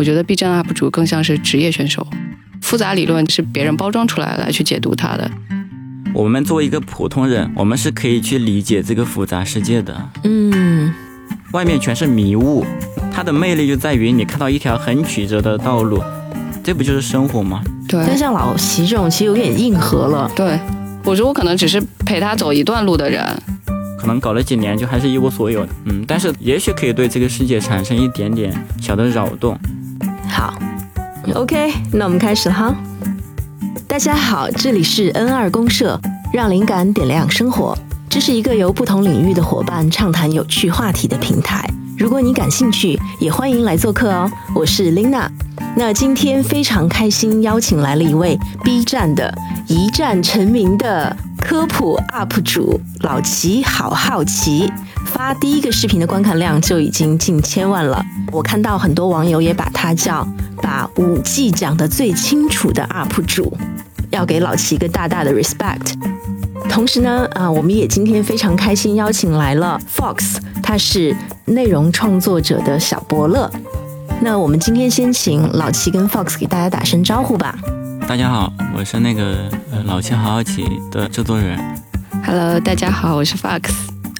[0.00, 2.06] 我觉得 B 站 UP 主更像是职业选手，
[2.62, 5.30] 复杂理论是别人包装出来来去解读它的。
[6.14, 10.08] 我们作为一个普通人，我们是可以去理解这个复杂世界的。
[10.24, 10.90] 嗯，
[11.52, 12.64] 外面全是迷雾，
[13.12, 16.02] 它的魅力就在于你看到一条很曲折的道路，
[16.64, 17.62] 这不就是生活吗？
[17.86, 20.32] 对但像老齐这种其实有点硬核了。
[20.34, 20.58] 对，
[21.04, 23.22] 我觉得我可能只是陪他走一段路的人。
[23.98, 29.54] 可能搞了几年就还是一无所有的，嗯，但是也许可以对这个世界产生一点点小的扰动。
[30.30, 30.54] 好
[31.34, 32.74] ，OK，那我们开始哈。
[33.88, 36.00] 大家好，这里是 N 二公社，
[36.32, 37.76] 让灵感点亮生活。
[38.08, 41.68] 这是一个由不同领域的伙伴畅谈有趣话题的平台。
[41.98, 44.30] 如果你感兴趣，也欢迎来做客哦。
[44.54, 45.28] 我是 Lina。
[45.76, 49.36] 那今天非常开心，邀请来了一位 B 站的
[49.66, 54.70] 一战成名的科普 UP 主老齐，好好奇。
[55.06, 58.04] 发第一个视频的观看量就已经近千万了。
[58.30, 60.26] 我看到很多网友也把他叫
[60.62, 63.52] 把五 G 讲得最清楚的 UP 主，
[64.10, 65.94] 要给老齐一个大大的 respect。
[66.68, 73.50] 同时呢，啊，我们也今天非常开心邀请来了 Fox，他是内容创作者的小伯乐。
[74.20, 77.58] 那我们今天先请老齐跟 Fox 给大家打声招呼吧。
[78.10, 81.56] 大家好，我是那个呃老千好好奇的制作人。
[82.26, 83.70] Hello，大家好，我是 Fox。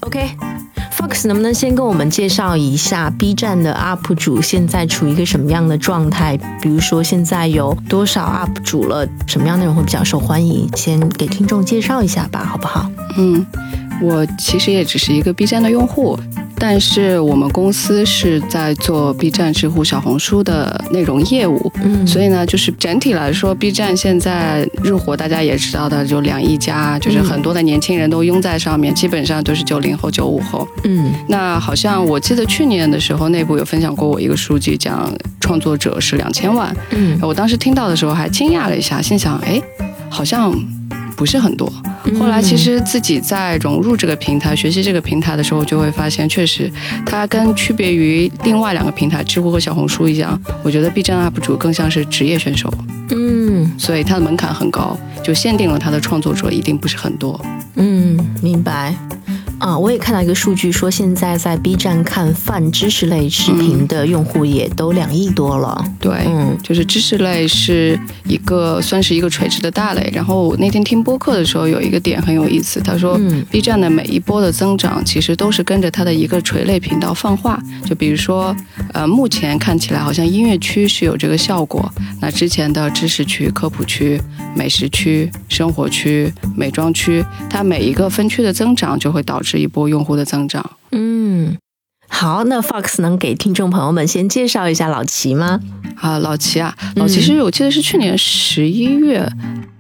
[0.03, 6.37] OK，Fox 能不能先跟我们介绍一下 B 站的 UP 主现在处于一个什么样的状态？
[6.63, 10.71] 比如说现在有多少 UP 主了，什么样内容会比较受欢迎？
[10.77, 12.89] 先给听众介绍一下吧，好不好？
[13.19, 13.45] 嗯，
[14.01, 16.17] 我其实也只是一个 B 站的用户，
[16.63, 30.69] 但是我们公司是在做 B 站、知乎、小红书的内容业务，嗯所以呢，就是整体来说，B 站现在日活大家也知道的，就两亿加，就是很多的年轻人都拥在上面，基本上都是九零后、九五后。
[30.85, 36.77] 嗯那好像我记得去年的时候，内部有分享过我一个数据，讲创作者是两千万。
[36.91, 39.59] 嗯我当时听到的时候还惊讶了一下，心想，哎，
[40.11, 40.55] 好像
[41.17, 41.73] 不是很多。
[42.19, 46.71] 后来其实自己在融入这个平台、学习这个平台的时候，就会发现，确实
[47.05, 52.73] 它跟区别于另外两个平台知乎和小红书一样，我觉得 B 站 UP 主更像是职业选手，
[53.11, 57.41] 嗯所以它的门槛很高，就限定了它的创作者一定不是很多。
[57.77, 58.95] 嗯，明白。
[59.61, 65.85] 啊，我也看到一个数据说，现在在 B 站看泛知识类视频的用户也都两亿多了。
[66.01, 70.11] 对，嗯就是知识类是一个算是一个垂直的大类。
[70.15, 77.63] 然后我那天听播客的时候，有一个点很有意思，他说、嗯 B 站的每一波的增长，其实都是跟着它的一个垂类频道泛化。
[77.85, 78.57] 就比如说，
[78.95, 81.93] 呃，目前看起来好像音乐区是有这个效果，
[82.23, 84.19] 那之前的知识区、科普区、
[84.57, 90.71] 美食区、生活区、美妆区，它每一个分区的增长，就会导致一波用户的增长。
[90.93, 91.57] 嗯，
[92.09, 95.61] 好，那 Fox 能给听众朋友们先介绍一下老齐吗？
[95.97, 99.31] 啊，老齐啊，老齐是我记得是去年十一月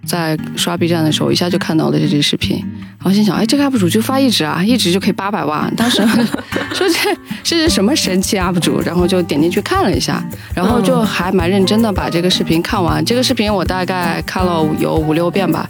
[0.07, 2.59] 在刷 B 站的时候，一下就看到了这支视频，
[2.99, 6.03] 然后心想，哎，这个 UP 主就发一直啊，一直就可以八百万，当时
[6.75, 10.23] 说这这是什么神奇 UP 主，然后就点进去看了一下，
[10.55, 13.03] 然后就还蛮认真的把这个视频看完。
[13.05, 15.69] 这个视频我大概看了有五六遍吧。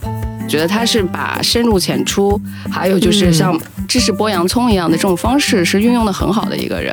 [0.50, 2.38] 觉得他是把深入浅出，
[2.69, 3.56] 还有就是像
[3.87, 6.93] 知识剥洋葱一样的这种方式是运用的很好的一个人。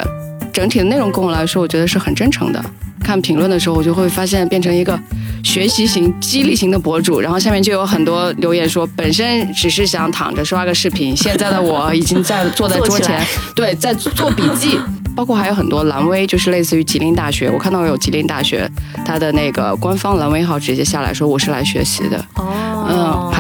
[0.54, 2.64] 整体的内容跟我来说，我觉得是很真诚的。
[3.04, 5.00] 看评论的时候，我就会发现变成一个
[5.44, 13.20] 学习型、激励型的博主，然后下面就有很多留言说，本身只是想躺着刷个视频，现在的我已经在坐在桌前
[13.56, 14.80] 对，在做笔记。
[15.16, 18.70] 包括还有很多蓝微，就是类似于吉林大学，我看到有吉林大学
[19.04, 22.77] 它的那个官方蓝微号直接下来说我是来学习的，哦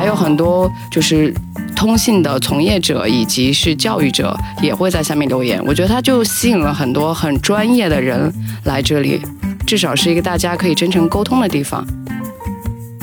[0.08, 1.34] 有很多就是
[1.76, 5.62] 通信的从业者以及是教育者也会在下面留言。
[5.66, 9.22] 我觉得他就吸引了很多很专业的人来这里，
[9.66, 11.86] 至少是一个大家可以真诚沟通的地方。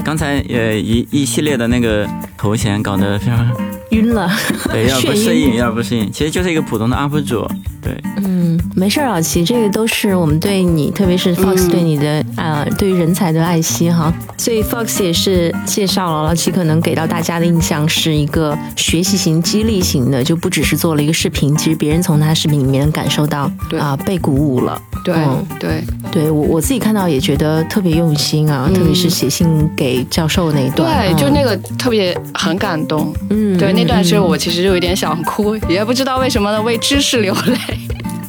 [0.04, 2.06] 刚才呃一一系列的那个
[2.36, 3.50] 头衔搞得非常
[3.90, 4.30] 晕了，
[4.70, 6.10] 对，有点不适应，晕有点不适应。
[6.12, 7.48] 其实就是一个普通的 UP 主，
[7.84, 14.12] 对，嗯，没事儿，老齐，这个都是我们对你，特别是 Fox 嗯对你的、呃，对于人才的爱惜哈。
[14.38, 24.80] 所以 Fox 也是介绍了老齐，可能给到大家的印象是一个学习型、激励型的，就不只是做了一个视频，其实别人从他视频里面感受到对啊、被鼓舞了。
[25.04, 33.14] 对、嗯对对我我自己看到也觉得特别用心啊，嗯特别是写信给教授那一段，对，就那个个特别很感动。
[33.28, 37.73] 嗯，对，那段时候嗯我其实就有点想哭，也不知道为什么呢，为知识流泪。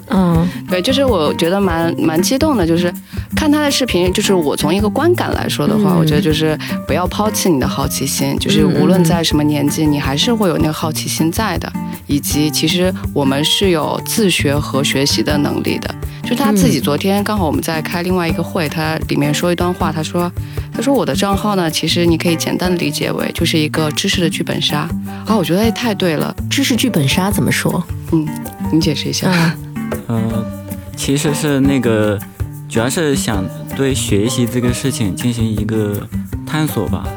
[0.09, 0.47] 嗯。
[0.69, 2.91] 对，就是我觉得蛮蛮激动的，就是
[3.35, 6.57] 看他的视频，就是我从一个观感来说的话，嗯我觉得就是
[6.87, 11.71] 不要抛弃你的好奇心，就是嗯无论在什么年纪，你还是会有那个好奇心在的，
[12.07, 15.93] 以及其实我们是有自学和学习的能力的。
[16.25, 20.31] 就他自己昨天刚好我们在开另外一个会，他里面说一段话，他说
[20.73, 24.89] ：“他说我的账号呢，其实你可以简单的理解为就是一个知识的剧本杀。”
[25.27, 27.83] 啊，我觉得也太对了，知识剧本杀怎么说？
[28.11, 28.27] 嗯，
[28.73, 29.55] 你解释一下。
[30.07, 30.45] 呃，
[30.95, 32.19] 其实是那个，
[32.67, 33.45] 主要是想
[33.75, 36.07] 对学习这个事情进行一个
[36.45, 37.07] 探索吧。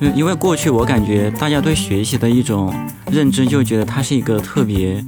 [0.00, 2.72] 因因为过去我感觉大家对学习的一种
[3.10, 5.02] 认知，就觉得它是一个特别，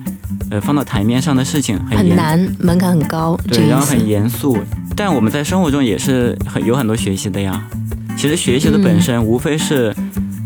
[0.50, 4.58] 呃，放到台面上的事情，很难，门槛很高，对，然后很严肃。
[4.96, 7.64] 但我们在生活中也是很有很多学习的呀。
[8.16, 9.94] 其实学习的本身无非是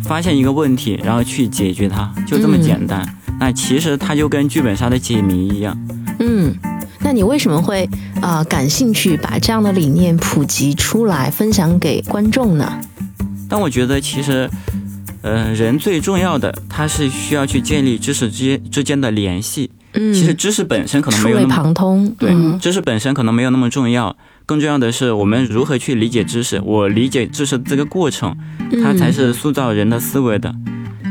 [0.02, 3.04] 发现一个问题，然后去解决它，就这么简单。
[3.40, 5.76] 那其实它就跟剧本杀的解谜一样。
[6.20, 6.54] 嗯，
[7.00, 7.88] 那你为什么会
[8.20, 12.80] 啊感兴趣把这样的理念普及出来，分享给观众呢？
[13.48, 14.48] 但我觉得其实，
[15.22, 19.70] 呃，人最重要的，他是需要去建立知识之间之间的联系。
[19.94, 22.14] 嗯，其实知识本身可能没有那么旁通。
[22.18, 26.60] 对，知识本身可能没有那么重要，更重要的是我们如何去理解知识。
[26.64, 28.36] 我理解知识这个过程，
[28.82, 30.54] 它才是塑造人的思维的。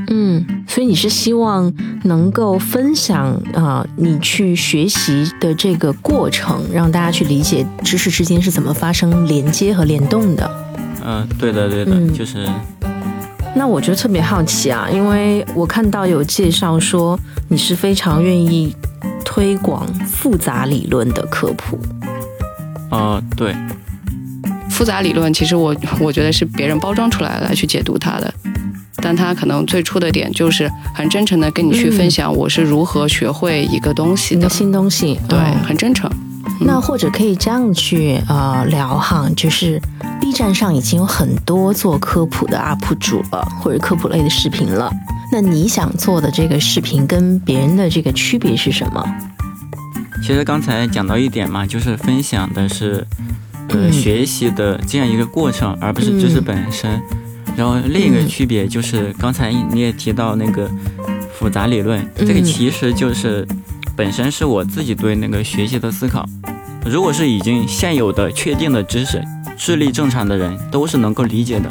[0.09, 1.71] 嗯，所以你是希望
[2.03, 10.51] 能够分享啊，你去学习的这个过程，让大家去理解知识之间是怎么发生连接和联动的。
[11.05, 12.45] 嗯，对的，对的，就是。
[13.55, 17.19] 那我就特别好奇啊，因为我看到有介绍说
[17.49, 18.75] 你是非常愿意
[19.23, 21.79] 推广复杂理论的科普。
[22.89, 23.55] 啊，对。
[24.69, 28.33] 复杂理论其实我我觉得是别人包装出来来去解读它的，
[28.95, 36.09] 但他可能最初的点就是很真诚的跟你去分享我是如何学会一个东西的新东西，对，很真诚。
[36.59, 39.81] 那或者可以这样去呃聊哈，就是
[40.21, 44.89] B 站上已经有很多做科普的 UP 主了，或者科普类的视频了。
[45.31, 49.03] 那你想做的这个视频跟别人的这个区别是什么？
[50.21, 53.05] 其实刚才讲到一点嘛，就是分享的是
[53.69, 57.01] 呃学习的这样一个过程，而不是知识本身。
[57.57, 60.69] 然后另一个区别就是刚才你也提到那个
[61.33, 63.45] 复杂理论，这个其实就是。
[63.95, 66.27] 本身是我自己对那个学习的思考。
[66.85, 69.23] 如果是已经现有的确定的知识，
[69.57, 71.69] 智力正常的人都是能够理解的。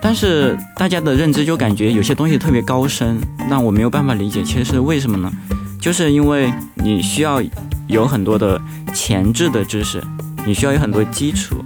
[0.00, 3.18] 但是大家的认知就感觉有些东西特别高深，
[3.48, 4.42] 那我没有办法理解。
[4.42, 5.32] 其实是为什么呢？
[5.80, 7.42] 就是因为你需要
[7.86, 8.60] 有很多的
[8.94, 10.02] 前置的知识，
[10.44, 11.56] 你需要有很多基础。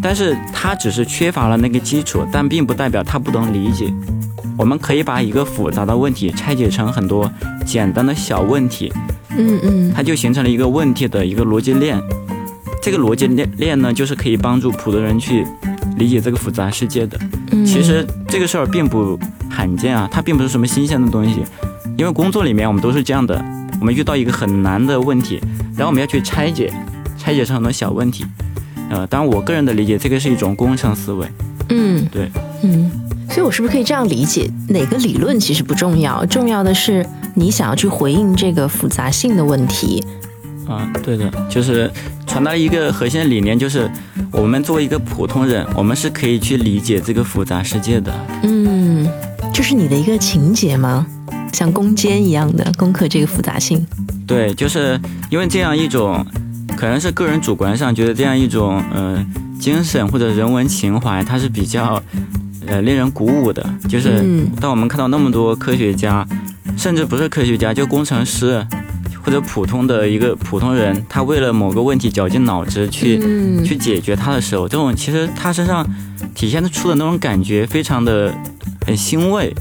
[0.00, 3.92] 但是它只是缺乏了那个基础，但并不代表它不能理解。
[4.58, 7.30] 我们可以把一个复杂的问题拆解成很多
[7.64, 8.92] 简单的小问题，
[9.30, 11.96] 嗯嗯，它就形成了一个问题的一个逻辑链。
[12.82, 15.46] 这个逻辑链链呢，就是可以帮助普通人去
[15.96, 17.18] 理解这个复杂世界的。
[17.64, 19.18] 其实这个事儿并不
[19.48, 21.44] 罕见啊，它并不是什么新鲜的东西。
[21.96, 23.42] 因为工作里面我们都是这样的，
[23.80, 25.40] 我们遇到一个很难的问题，
[25.76, 26.72] 然后我们要去拆解，
[27.16, 28.24] 拆解成很多小问题。
[28.90, 31.26] 呃，当然我个人的理解，这个是一种工程思维。
[31.68, 32.30] 嗯，对，
[32.62, 32.90] 嗯。
[33.30, 40.02] 所以，我是不是可以这样理解，哪个理论其实不重要，重要的是你想要去回应这个复杂性的问题。
[40.66, 41.90] 啊，对的，就是
[42.26, 43.90] 传达一个核心理念，就是
[44.32, 48.12] 我们作为一个普通人，我们是可以去理解这个复杂世界的。
[48.42, 49.08] 嗯，
[49.52, 51.06] 就是你的一个情节吗？
[51.52, 53.86] 像攻坚一样的攻克这个复杂性？
[54.26, 55.00] 对，就是
[55.30, 56.24] 因为这样一种，
[56.76, 59.24] 可能是个人主观上觉得这样一种，呃，
[59.58, 62.02] 精神或者人文情怀，它是比较。
[62.70, 64.22] 呃，令人鼓舞的就是，
[64.60, 66.26] 当我们看到那么多科学家，
[66.76, 68.64] 甚至不是科学家，就工程师
[69.24, 73.18] 或者普通的一个普通人，他为了某个问题绞尽脑汁去
[73.64, 75.86] 去解决它的时候，这种其实他身上
[76.34, 78.34] 体现的出的那种感觉，非常的
[78.86, 79.54] 很欣慰。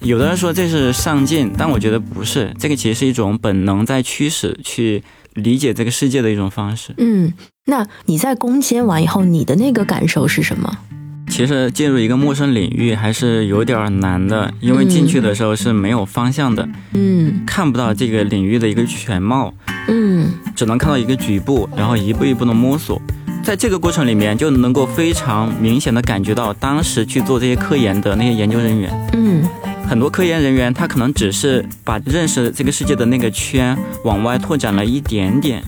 [0.00, 5.02] 有的人说这是上进，但我觉得不是，这个其实是一种本能在驱使去
[5.34, 6.94] 理解这个世界的一种方式。
[6.98, 7.32] 嗯，
[7.66, 10.78] 那你在攻坚完以后，你的那个感受是什么？
[11.28, 19.54] 其实进入一个陌生领域还是有点难的，因为进去的时候是没有方向的，嗯，看不到这个领域的一个全貌，
[19.86, 23.00] 嗯，只能看到一个局部，然后一步一步的摸索，
[23.44, 29.44] 在这个过程里面就能够非常明显的感觉到当时去做这些科研的那些研究人员，嗯，
[29.86, 35.62] 很多科研人员他可能只是把认识这个世界的那个圈往外拓展了一点点。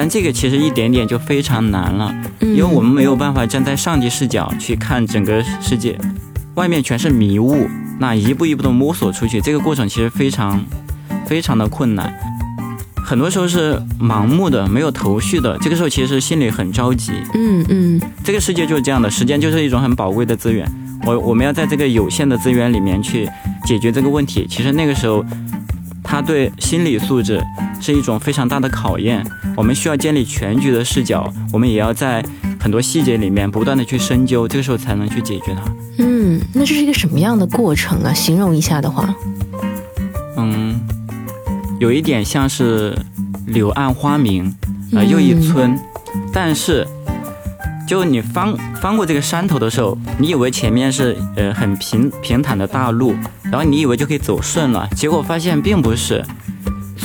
[0.00, 5.94] 但这个其实一点点就非常难了，因为我们没有办法站在上帝视角去看整个世界，
[6.54, 10.64] 外面全是迷雾，那一步一步的摸索出去，这个过程其实非常
[11.26, 12.10] 非常的困难，
[13.04, 17.12] 很多时候是盲目的，没有头绪的，这个时候其实心里很着急。
[17.34, 20.66] 嗯嗯，这个世界就是这样的，时间就是一种很宝贵的资源，
[21.04, 23.28] 我我们要在这个有限的资源里面去
[23.66, 25.22] 解决这个问题，其实那个时候
[26.02, 27.38] 他对心理素质
[27.82, 29.22] 是一种非常大的考验。
[29.60, 32.24] 我们需要建立全局的视角，我们也要在
[32.58, 35.60] 很多细节里面不断的去深究，这个时候才能去解决它。
[35.98, 38.10] 嗯，那这是一个什么样的过程啊？
[38.10, 39.14] 形容一下的话，
[40.38, 40.80] 嗯，
[41.78, 42.96] 有一点像是
[43.48, 44.50] 柳暗花明，
[44.92, 45.78] 呃，又一村，
[46.32, 46.88] 但是。
[47.86, 56.24] 就你翻翻过这个山头的时候，你以为前面是呃很平平坦的大路，然后你以为就可以走顺了，结果发现并不是，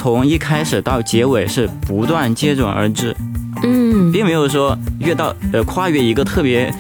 [0.06, 3.16] 从一开始到结尾是不断接踵而至，
[3.64, 6.72] 嗯，并没有说越到呃跨越一个特别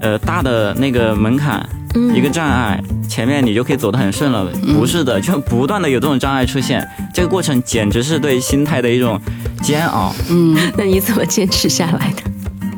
[0.00, 1.68] 呃大的那个门槛，
[2.14, 4.44] 一个障碍，前面你就可以走得很顺了，
[4.76, 9.20] 不是的，就不断的有这种障碍出现，这个过程简直是对心态的一种
[9.60, 10.14] 煎熬。
[10.30, 12.22] 嗯，那你怎么坚持下来的？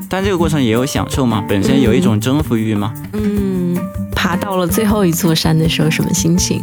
[0.08, 2.94] 但这个过程也有享受嘛，本身有一种征服欲嘛。
[3.12, 3.76] 嗯，
[4.12, 6.62] 爬到了最后一座山的时候，什么心情？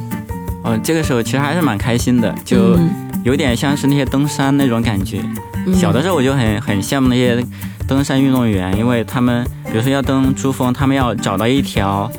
[0.64, 2.80] 哦，这个时候其实还是蛮开心的，就
[3.24, 5.24] 有点像是那些登山那种感觉。
[5.74, 7.44] 小的时候我就很很羡慕那些
[7.88, 12.10] 登山运动员，因为他们比如说要登珠峰，他们要找到一条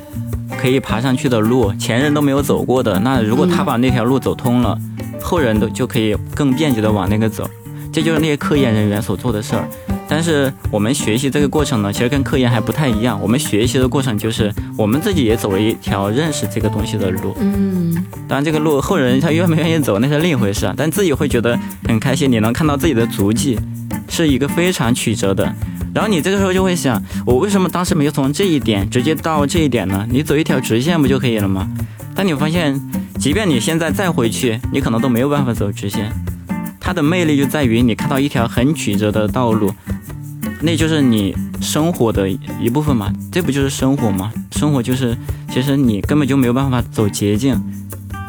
[0.57, 2.99] 可以爬上去的路，前人都没有走过的。
[3.01, 4.79] 那如果他把那条路走通了，
[5.21, 7.49] 后人都就可以更便捷的往那个走。
[7.93, 9.69] 这就是那些科研人员所做的事儿。
[10.15, 13.19] 但是我们学习这个过程呢，其实跟科研还不太一样。
[13.19, 17.35] 我们学习的过程就是我们自己也走了一条认识这个东西的路。
[17.41, 17.95] 嗯，
[18.29, 20.75] 当然这个路后人他愿不愿意走那是另一回事啊。
[20.77, 23.59] 但自己会觉得很开心，你能看到自己的足迹，
[24.07, 25.51] 是一个非常曲折的。
[25.95, 30.07] 然后你这个时候就会想，我为什么当时没有从这一点直接到这一点呢？
[30.11, 31.67] 你走一条直线不就可以了吗？
[32.15, 32.79] 但你发现，
[33.19, 36.13] 即便你现在再回去，你可能都没有办法走直线。
[36.79, 39.73] 它的魅力就在于你看到一条很曲折的道路。
[40.65, 44.33] 那就是你生活的一部分嘛，这不就是生活吗？
[44.53, 45.19] 生活就是，
[45.51, 47.61] 其实你根本就没有办法走捷径。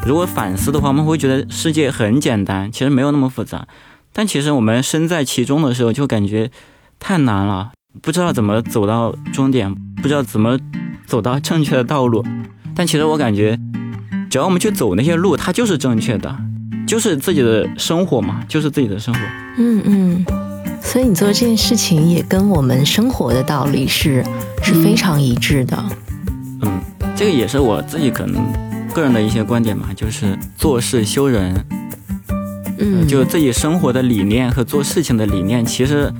[0.04, 3.68] 如果反思的话，我们会觉得世界很简单，其实没有那么复杂。
[4.12, 6.50] 但其实我们身在其中的时候，就感觉
[6.98, 7.70] 太难了，
[8.02, 9.72] 不知道怎么走到终点，
[10.02, 10.58] 不知道怎么
[11.06, 12.24] 走到正确的道路。
[12.74, 13.58] 但其实我感觉，
[14.28, 16.36] 只要我们去走那些路，它就是正确的，
[16.86, 19.20] 就是自己的生活嘛，就是自己的生活。
[19.56, 20.53] 嗯嗯。
[20.84, 24.24] 所以你做这件事情也跟我们生活的道理是
[24.62, 25.84] 是非常一致的。
[26.62, 26.80] 嗯，
[27.16, 28.46] 这个也是我自己可能
[28.92, 31.66] 个人的一些观点嘛，就是做事修人。
[32.78, 36.12] 嗯，就自己生活的理念和做事情的理念其实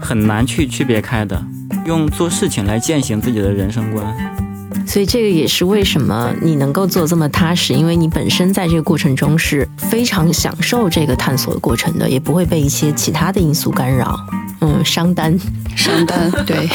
[0.00, 1.44] 很难去区别开的，
[1.86, 4.41] 用做事情来践行自己的人生观。
[4.86, 14.18] 所以这个也是为什么你能够做这么踏实，因为你本身在这个过程中是非常享受这个探索的过程的，也不会被一些其他的因素干扰。
[14.60, 15.36] 嗯，商单，
[15.74, 16.68] 商单，对，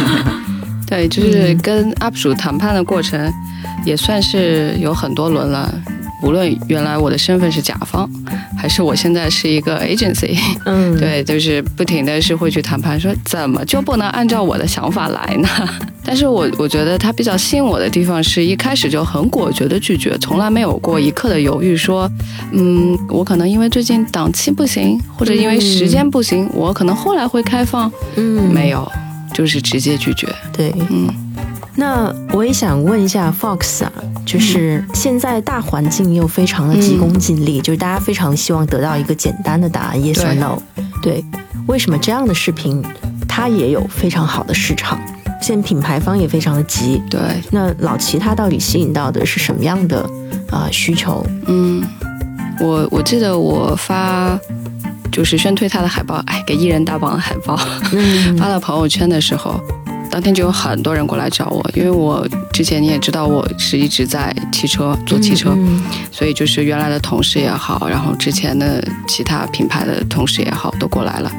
[0.86, 3.32] 对，就是跟 UP 主谈判的过程，
[3.84, 5.74] 也算是有很多轮了。
[6.22, 8.08] 无论原来我的身份是甲方，
[8.56, 15.48] 还是我现在是一个 agency，嗯，对，就是不停的是会去谈判，说怎么就不能按照我的想法来呢？
[16.04, 22.10] 但是我我觉得他比较吸引我的地方是一开始就很果决的拒绝，从来没有过一刻的犹豫，说，
[22.52, 28.90] 嗯，我可能因为最近档期不行，或者因为时间不行，我可能后来会开放，嗯，没有，
[29.32, 31.08] 就是直接拒绝，对，嗯。
[31.80, 33.92] 那我也想问一下 Fox 啊，
[34.26, 40.60] 就是现在大环境又非常的急功近利，就是大家非常希望得到一个简单的答案，yes or no。
[41.00, 41.24] 对，
[41.66, 42.84] 为什么这样的视频
[43.26, 45.00] 它也有非常好的市场？
[45.40, 47.00] 现在品牌方也非常的急。
[47.08, 47.18] 对，
[47.50, 50.06] 那老齐他到底吸引到的是什么样的
[50.50, 51.26] 啊需求？
[51.46, 51.82] 嗯，
[52.60, 54.38] 我我记得我发
[55.10, 57.56] 就是宣推他的海报，哎，给艺人大榜的海报
[58.38, 59.58] 发到朋友圈的时候。
[60.10, 65.56] 当天就有很多人过来找我，因为我之前你也知道我是一直在汽车做汽车，
[66.10, 71.30] 所以就是原来的同事也好，然后之前的其他品牌的同事也好，都过来了。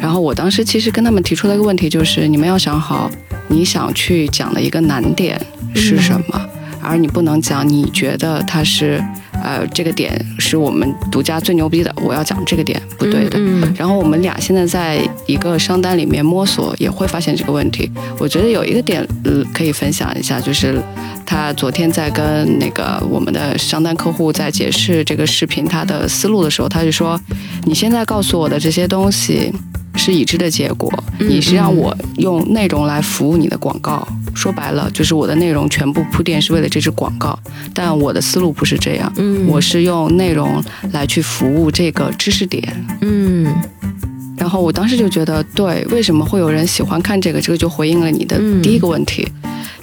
[0.00, 3.08] 然后我当时其实跟他们提出了一个问题，就是你们要想好
[3.46, 5.40] 你想去讲的一个难点
[5.74, 6.48] 是什么，
[6.82, 9.02] 而你不能讲你觉得它是。
[9.42, 13.38] 呃，这个点是我们独家最牛逼的，我要讲这个点不对的。
[13.76, 17.90] 然后我们俩现在在一个商单里面摸索，也会发现这个问题。
[18.18, 20.80] 我觉得有一个点，呃，可以分享一下，就是
[21.24, 27.20] 他昨天在跟那个我们的商单客户在解释这个视频他的思路的时候，他就说
[27.64, 29.52] ：“你现在告诉我的这些东西。”
[29.98, 34.06] 是已知的结果，你是让我用内容来服务你的广告。
[34.34, 37.36] 说白了，就是我的内容全部铺垫是为了这支广告，
[37.74, 39.12] 但我的思路不是这样。
[39.16, 40.62] 嗯，我是用内容
[40.92, 42.62] 来去服务这个知识点。
[43.00, 43.52] 嗯，
[44.36, 47.40] 然后我当时就觉得，对，为什么会有人喜欢看这个？
[47.40, 49.26] 这个就回应了你的第一个问题。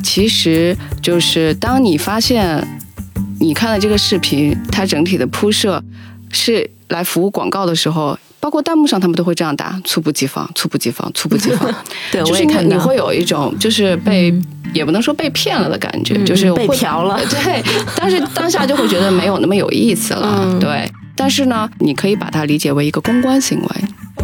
[0.02, 2.66] 其实就是当你发现
[3.40, 5.84] 你看了这个视频，它整体的铺设
[6.32, 8.18] 是来服务广告的时候。
[8.46, 11.68] 包括弹幕上他们都会这样打，猝不及防，猝不及防，猝不及防。
[12.14, 14.32] 对，就是你你会有一种就是被、
[14.72, 17.64] 也不能说被骗了的感觉，嗯就是会被嫖了 对，
[17.98, 20.88] 但是当下就会觉得没有那么有意思了，嗯对。
[21.16, 23.70] 但是呢，你可以把它理解为一个公关行为，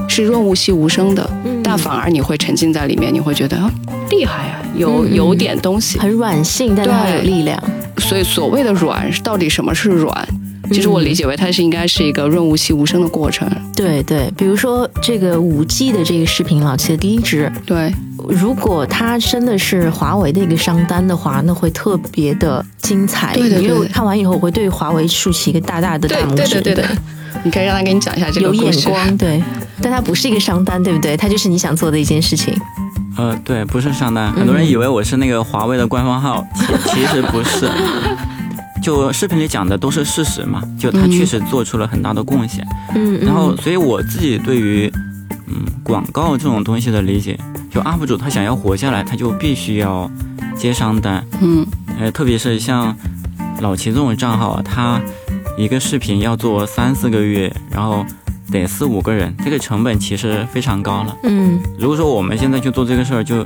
[0.08, 3.72] 是润物细无声的，嗯但反而你会沉浸在里面，你会觉得啊
[4.12, 5.98] 厉害啊、有嗯有点东西。
[5.98, 7.60] 很软性，但它很有力量。
[7.98, 10.28] 所以所谓的软，到底什么是软？
[10.72, 13.50] 其实我理解为它是应该是一个润物细无声的过程。
[13.76, 17.94] 对对，比如说这个五 G 的这个视频，老七的第一支，对，
[18.28, 23.34] 如果它真的是华为的一个商单的话，那会特别的精彩。
[23.34, 26.62] 对对对因为我看完以后，我会对华为竖起一个大大的大拇指。
[26.62, 26.86] 对对对对
[27.44, 28.82] 你可以让他给你讲一下这个有眼。
[28.84, 29.42] 光，对，
[29.82, 31.18] 但它不是一个商单，对不对？
[31.18, 32.54] 它就是你想做的一件事情。
[33.18, 37.68] 呃，对，不是商单，很多人以为我是那个华为的官方号，其其实不是。
[38.82, 42.66] 就视频里讲的都是事实嘛，就他确实做出了很大的贡献。
[42.96, 44.92] 嗯，嗯然后，所以我自己对于
[45.48, 47.38] 嗯广告这种东西的理解，
[47.70, 50.10] 就 UP 主他想要活下来，他就必须要
[50.56, 51.24] 接商单。
[51.42, 51.66] 嗯，
[52.00, 52.96] 呃，特别是像
[53.62, 55.00] 老齐这种账号啊，他
[55.58, 58.04] 一个视频要做三四个月，然后
[58.52, 61.16] 得四五个人，这个成本其实非常高了。
[61.24, 63.46] 嗯如果说我们现在去做这个事儿，就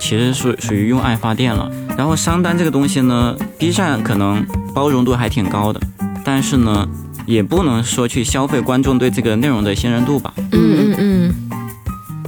[0.00, 1.70] 其实属属于用爱发电了。
[2.00, 4.42] 然后商单这个东西呢，B 站可能
[4.74, 5.78] 包容度还挺高的，
[6.24, 6.88] 但是呢，
[7.26, 10.32] 也不能说去消费观众对这个内容的信任度吧。
[10.50, 11.34] 嗯嗯嗯，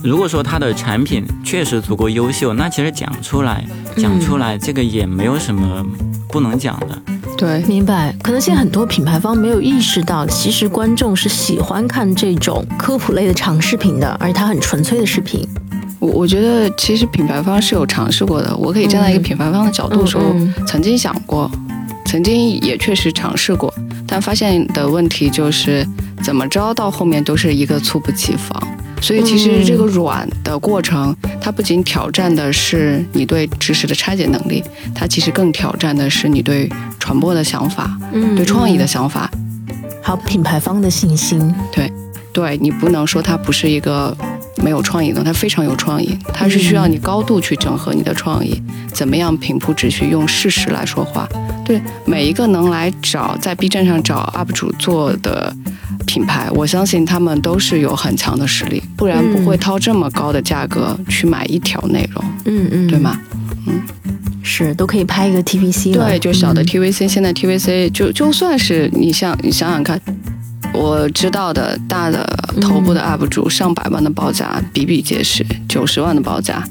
[0.02, 3.64] 如果说它的产品确实足够优秀，那其实讲出来，
[3.96, 5.82] 讲出来这个也没有什么
[6.28, 7.02] 不能讲的。
[7.38, 8.14] 对，明白。
[8.22, 15.48] 可能现在很多品牌方没有意识到，其实观众是喜欢看这种科普类的长视频的，而且它很纯粹的视频。
[16.02, 21.48] 我我觉得其实品牌方是有尝试过的，我可以站在一个品牌方的角度说，嗯曾经想过，
[22.06, 23.72] 曾经也确实尝试过，
[24.04, 25.86] 但发现的问题就是
[26.20, 28.60] 怎么着到后面都是一个猝不及防。
[29.00, 34.62] 所以其实这个软的过程，它不仅挑战的是你对知识的拆解能力，
[34.92, 39.30] 它其实更挑战的是你对传播的想法、嗯对创意的想法。
[40.02, 41.54] 还有品牌方的信心。
[41.70, 41.92] 对
[42.32, 44.16] 对你不能说它不是一个
[44.62, 48.62] 没有创意的，它非常有创意，它是需要你高度去整合你的创意，
[48.92, 51.28] 怎么样平铺直叙，用事实来说话。
[51.64, 55.54] 对每一个能来找在 B 站上找 UP 主做的
[56.06, 63.18] 品牌，我相信他们都是有很强的实力，不然不会掏这么高的价格去买一条内容，嗯嗯，对吗？
[63.68, 63.80] 嗯
[64.44, 66.08] 是，都可以拍一个 TVC 了。
[66.08, 69.98] 对，就小的嗯 TVC，、现在 TVC 就就算是你像你想想看，
[70.74, 72.26] 我知道的大的
[72.60, 76.62] 头部的 UP 主、上百万的报价比比皆是，九十万的报价，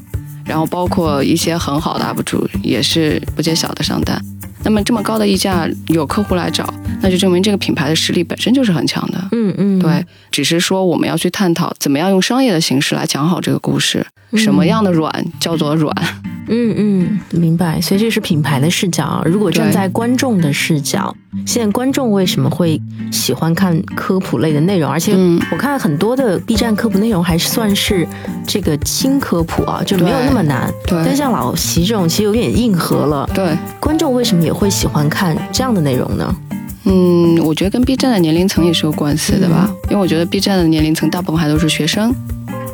[0.46, 4.20] 然后包括一些很好的 UP 主也是不接小的上单。
[4.64, 9.18] 那么这么高的溢价有客户来找，那就证明这个品牌的实力本身就是很强的。
[9.32, 15.96] 嗯嗯，对，只是说我们要去探讨怎么样用商业的形式来讲好这个故事，嗯什么样的软叫做软。
[16.48, 17.80] 嗯嗯，明白。
[17.82, 19.24] 所以这是品牌的视角啊。
[19.26, 22.80] 如果站在观众的视角，现在观众为什么会
[23.12, 24.92] 喜欢看科普类的内容？
[24.92, 28.08] 而且嗯我看很多的 B 站科普内容还是算是
[28.46, 30.72] 这个轻科普啊，就没有那么难。
[30.88, 33.30] 但对像老习这种，其实有点硬核了。
[33.34, 36.36] 对，观众为什么也会喜欢看这样的内容呢？
[36.84, 42.14] 嗯，我觉得跟 B 站的年龄层也是有关系的吧，因为我觉得 B 站的年龄层大部分还都是学生。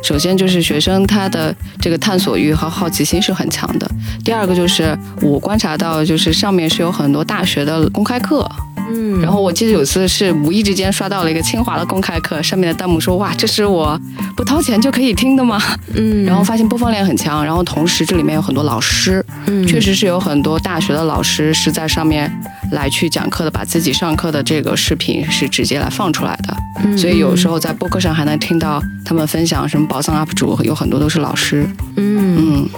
[0.02, 3.90] 首先就是学生他的这个探索欲和好奇心是很强的。
[4.24, 8.48] 第二个就是我观察到，就是上面是有很多大学的公开课，
[8.90, 14.00] 嗯然后我记得有次是无意之间刷到了一个清华的公开课，上面的弹幕说：“哇，这是我
[14.36, 15.60] 不掏钱就可以听的吗？”
[15.94, 22.30] 嗯，然后发现播放量很强，然后同时这里面有很多老师，嗯确实是有很多大学的老师是在上面
[22.72, 26.56] 来去讲课的，把自己上课的这个视频是直接来放出来的。
[26.84, 31.68] 嗯所以有时候在播客上还能听到他们分享什么宝藏 UP 主，有很多都是老师。
[31.96, 32.68] 嗯，嗯，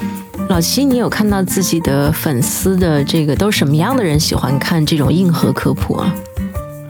[0.51, 6.13] 老七，你有看到自己的粉丝的这个都是什么样的人喜欢看这种硬核科普啊？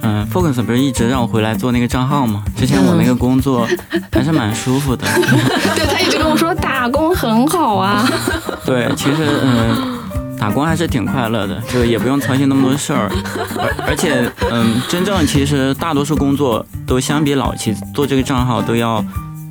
[0.01, 2.42] 嗯，Focus 不是一直让我回来做那个账号吗？
[2.57, 3.68] 之前我那个工作
[4.11, 5.07] 还是蛮舒服的。
[5.77, 8.03] 对他一直跟我说打工很好啊。
[8.64, 9.99] 对，其实嗯，
[10.38, 13.12] 打工还是挺快乐的，就也不用操心那么多事儿，
[13.59, 19.05] 而而且嗯，真正其实大多数工作都相比老七做这个账号都要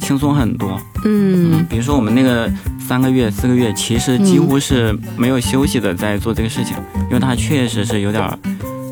[0.09, 0.81] 轻松很多。
[1.05, 6.75] 嗯比如说我们那个三个月、四个月，其实几乎是没有休息的在做这个事情，
[7.09, 8.35] 因为它确实是有点儿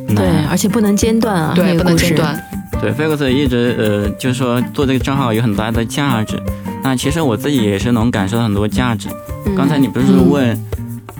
[0.10, 0.16] 难。
[0.16, 2.40] 对，而且不能间断啊，那对，不能间断。
[2.80, 6.40] 对 f a c e 一直呃，就是说做这个账号有很大的价值。
[6.84, 9.10] 那其实我自己也是能感受到很多价值。
[9.48, 10.56] 嗯刚才你不是问、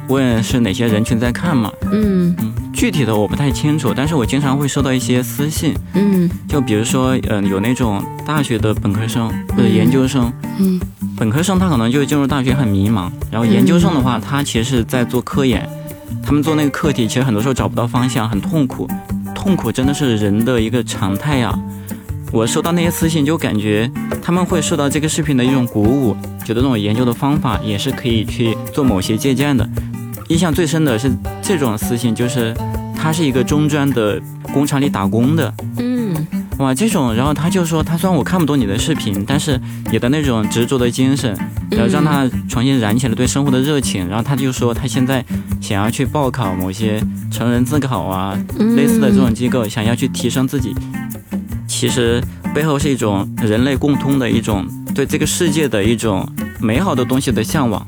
[0.10, 1.72] 问是哪些人群在看吗？
[1.92, 6.30] 嗯嗯，具体的我不太清楚，但是我经常会收到一些私信，嗯。
[6.48, 10.80] 就比如说，嗯、有那种大学的本科生或者研究生，嗯。
[11.18, 15.68] 本科生他可能就进入大学很迷茫，然后研究生的话，他其实是在做科研，
[16.22, 18.88] 他们做那个课题，其实很多时候找不到方向，很痛苦，
[19.34, 21.52] 痛苦真的是人的一个常态呀。
[22.32, 23.90] 我收到那些私信，就感觉
[24.22, 29.68] 他们会受到这个视频的一种鼓舞，觉得这种研究的方法也是可以去做某些借鉴的。
[30.30, 31.12] 印象最深的是
[31.42, 32.54] 这种私信，就是
[32.96, 34.22] 他是一个中专的
[34.54, 36.14] 工厂里打工的，嗯
[36.58, 39.60] 哇，这种，然后他就说，他虽然我看不懂你的视频，但是
[39.92, 41.38] 你的那种执着的精神，
[41.70, 44.08] 然后让他重新燃起了对生活的热情。
[44.10, 45.24] 然后他就说，他现在
[45.62, 47.00] 想要去报考某些
[47.32, 50.74] 成人自考啊，嗯类似的这种机构，想要去提升自己。
[51.68, 52.20] 其实
[52.56, 56.28] 背后是一种人类共通的一种对这个世界的一种
[56.60, 57.86] 美好的东西的向往。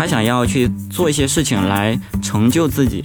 [0.00, 3.04] 他想要去做一些事情来成就自己，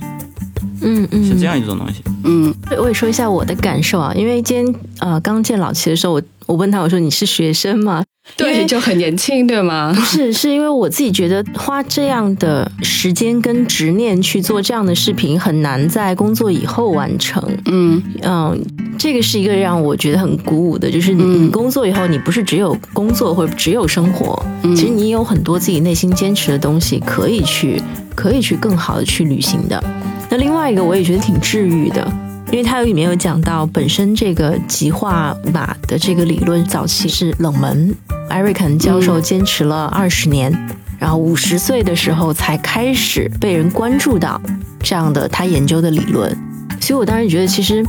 [0.82, 2.02] 嗯嗯，是这样一种东西。
[2.24, 8.02] 嗯我也说一下我的感受啊，因为今天呃刚见老齐的时候，我我问他我说你是学生吗？
[8.38, 9.94] 因对，为就很年轻，对吗？
[9.96, 17.42] 不是是因为我自己觉得花这样的时间跟执念去做这样的视频很难在工作以后完成。
[17.66, 18.60] 嗯嗯，
[18.98, 27.82] 这个是一个让我觉得很鼓舞的，就是你工作以后，你不是只有工作或者只有生活，嗯，其实你有很多自己内心坚持的东西可以去
[28.16, 29.82] 可以去更好的去旅行的。
[30.30, 32.12] 那另外一个我也觉得挺治愈的，
[32.52, 37.94] 因为它里面有讲到本身这个极化码的这个理论早期是冷门，
[38.30, 40.52] 艾瑞肯教授坚持了二十年，
[40.98, 44.40] 然后五十岁的时候才开始被人关注到
[44.80, 46.36] 这样的他研究的理论，
[46.80, 47.84] 所以我当时觉得其实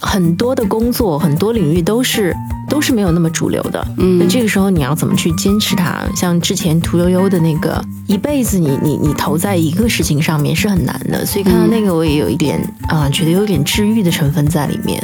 [0.00, 2.34] 很多的工作很多领域都是
[2.68, 4.18] 都是没有那么主流的，嗯。
[4.18, 6.00] 那嗯这个时候你要怎么去坚持它？
[6.16, 15.02] 像之前屠呦呦的那个，一辈子你你你投在一个事情上面是很难的，所以看到那个我也有一点啊、觉得有点治愈的成分在里面。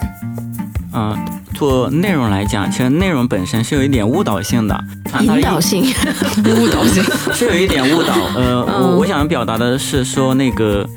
[0.99, 1.15] 嗯、
[1.53, 4.85] 做内容来讲，其实内容本身是有一点误导性的，
[5.21, 5.85] 引导性，
[6.47, 7.03] 误导性，
[7.35, 8.15] 是有一点误导。
[8.35, 8.83] 呃，嗯。
[8.83, 10.89] 我我想表达的是说，那个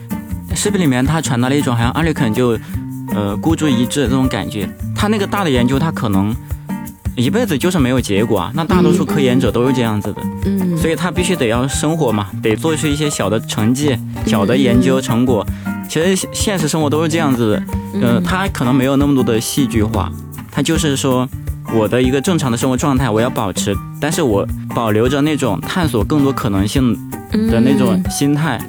[0.56, 2.58] 视频里面他传达了一种好像阿里肯就
[3.14, 4.70] 呃孤注一掷的这种感觉。
[4.96, 6.36] 他那个大的研究，他可能
[7.16, 8.52] 一辈子就是没有结果啊。
[8.54, 15.46] 那大多数科研者都是这样子的，嗯所以他必须得要生活嘛，得做出一些小的成绩、小的研究成果。
[15.90, 20.12] 其实现实生活都是这样子的，呃，他可能没有那么多的戏剧化，
[20.52, 21.28] 他就是说
[21.74, 26.94] 我的一个正常的生活状态我要保持，但是我保留着那种探索更多可能性
[27.32, 28.62] 的那种嗯心态。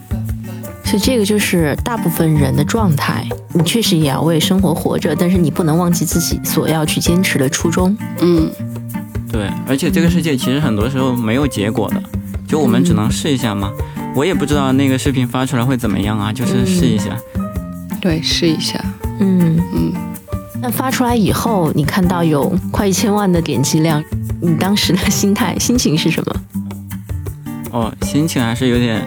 [0.91, 3.25] 所以这个就是大部分人的状态。
[3.53, 7.97] 你确实也要为生活活着，但是你不能忘记自己所要去坚持的初衷。
[8.19, 8.51] 嗯
[9.31, 12.03] 对，而且这个世界其实很多时候没有结果的，
[12.49, 13.71] 就我们只能试一下嘛。
[14.17, 17.17] 我也不知道那个视频发出来会怎么样啊，就是试一下。
[18.01, 18.85] 对，试一下，
[19.21, 19.93] 嗯，嗯，
[20.61, 24.03] 那发出来以后，你看到有快一千万的点击量，
[24.41, 26.35] 你当时的心态心情是什么？
[27.71, 29.01] 哦，心情还是有点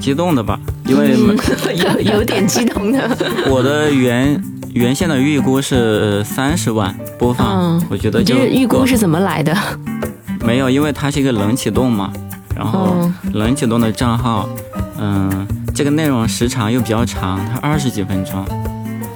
[0.00, 0.58] 激动的吧，
[0.88, 1.14] 因为
[1.76, 3.16] 有有点激动的。
[3.48, 4.42] 我的原
[4.74, 9.56] 原先的预估是三十万播放，嗯我觉得就这预估是怎么来的？
[10.44, 12.12] 没有，因为它是一个冷启动嘛，
[12.56, 14.48] 然后嗯冷启动的账号，
[14.98, 18.44] 嗯，这个内容时长又比较长，它二十几分钟，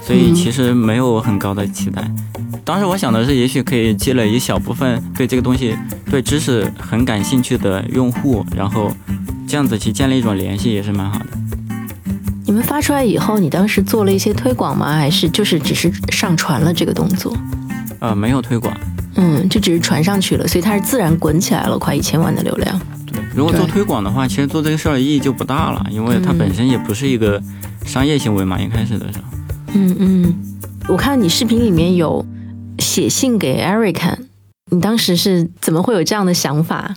[0.05, 2.03] 所以嗯其实没有很高的期待。
[2.65, 5.75] 当时我想的是，也许可以积累一小部分对这个东西、
[6.09, 8.89] 对知识很感兴趣的用户，然后
[9.47, 11.25] 这样子去建立一种联系，也是蛮好的。
[12.45, 14.93] 你们发出来以后，你当时做了一些推广吗？
[14.97, 17.35] 还是就是只是上传了这个动作？
[17.99, 18.75] 呃，没有推广。
[19.15, 22.79] 嗯，就只是传上去了，所以它是自然滚起来了，快一千万的流量。
[23.05, 27.41] 对，如果做推广的话，其实做这个事儿意义就不大了，因为它嗯本身也不是一个
[27.85, 29.25] 商业行为嘛，一开始的时候。
[29.75, 30.33] 嗯嗯，
[30.89, 32.25] 我看你视频里面有
[32.79, 34.17] 写信给 Eric，
[34.71, 36.95] 你当时是怎么会有这样的想法？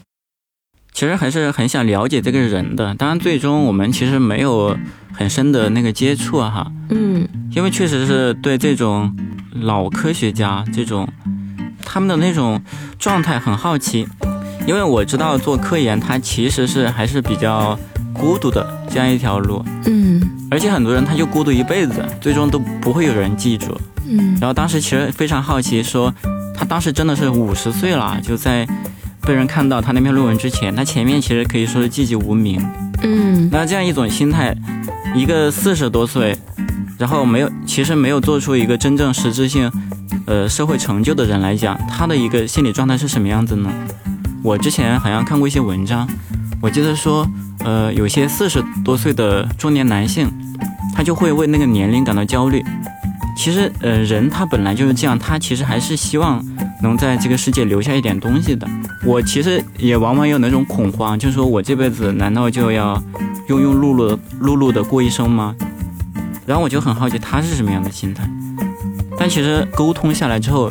[0.96, 4.74] 其实还是很想了解这个人的，当然最终我们其实没有
[5.12, 7.28] 很深的那个接触啊哈，嗯。
[7.54, 9.14] 因为确实是对这种
[9.52, 11.06] 老科学家这种
[11.84, 12.58] 他们的那种
[12.98, 14.08] 状态很好奇，
[14.66, 17.78] 因为我知道做科研它其实是还是比较
[18.14, 20.18] 孤独的这样一条路，嗯。
[20.50, 23.78] 而且很多人他就孤独一辈子，最终都不会有人记住。
[24.08, 24.34] 嗯。
[24.40, 26.10] 然后当时其实非常好奇，说
[26.54, 28.66] 他当时真的是五十岁了，就在
[29.26, 32.64] 被人看到他那篇论文之前，他前面其实可以说是寂寂无名。
[33.02, 34.56] 嗯那这样一种心态，
[35.16, 36.36] 一个四十多岁，
[36.96, 39.70] 然后没有其实没有做出一个真正实质性，
[40.26, 43.68] 呃社会成就的人来讲，他的一个心理状态是什么样子呢？
[44.44, 46.08] 我之前好像看过一些文章，
[46.62, 47.28] 我记得说，
[47.64, 50.30] 呃，有些四十多岁的中年男性，
[50.94, 52.64] 他就会为那个年龄感到焦虑。
[53.36, 56.42] 其实，呃，人他本来就是这样，他其实还是希望
[56.80, 58.66] 能在这个世界留下一点东西的。
[59.06, 63.00] 我其实也往往有那种恐慌，就是说我这辈子难道就要
[63.48, 65.54] 庸庸碌碌、碌碌的过一生吗？
[66.44, 68.28] 然后我就很好奇他是什么样的心态。
[69.16, 70.70] 但其实沟通下来之后，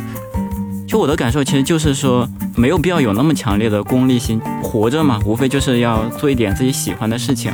[0.86, 4.40] 就我的感受其实就是说，没有必要有那么强烈的功利心。
[4.62, 7.54] 活着嘛，无非就是要做一点自己喜欢的事情，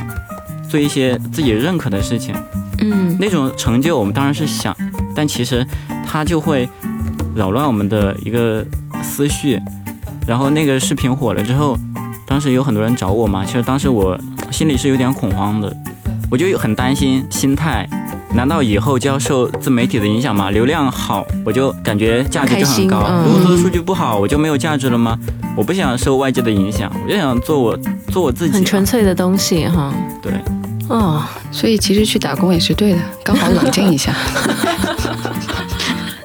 [0.68, 2.34] 做一些自己认可的事情。
[2.80, 4.76] 嗯，那种成就我们当然是想。
[5.14, 5.64] 但其实，
[6.04, 6.68] 它就会
[7.36, 8.66] 扰乱我们的一个
[9.00, 9.60] 思绪。
[10.26, 11.76] 然后那个视频火了之后，
[12.26, 13.44] 当时有很多人找我嘛。
[13.44, 14.18] 其实当时我
[14.50, 15.74] 心里是有点恐慌的，
[16.30, 17.88] 我就很担心心态。
[18.34, 20.50] 难道以后就要受自媒体的影响吗？
[20.50, 23.04] 流量好，我就感觉价值就很高。
[23.26, 25.18] 如果说数据不好，我就没有价值了吗？
[25.54, 28.54] 我不想受外界的影响，我就想做我做我自己。
[28.54, 29.92] 很纯粹的东西哈。
[30.22, 30.32] 对。
[30.88, 34.14] 哦，所以其实去打工也是对的，刚好冷静一下。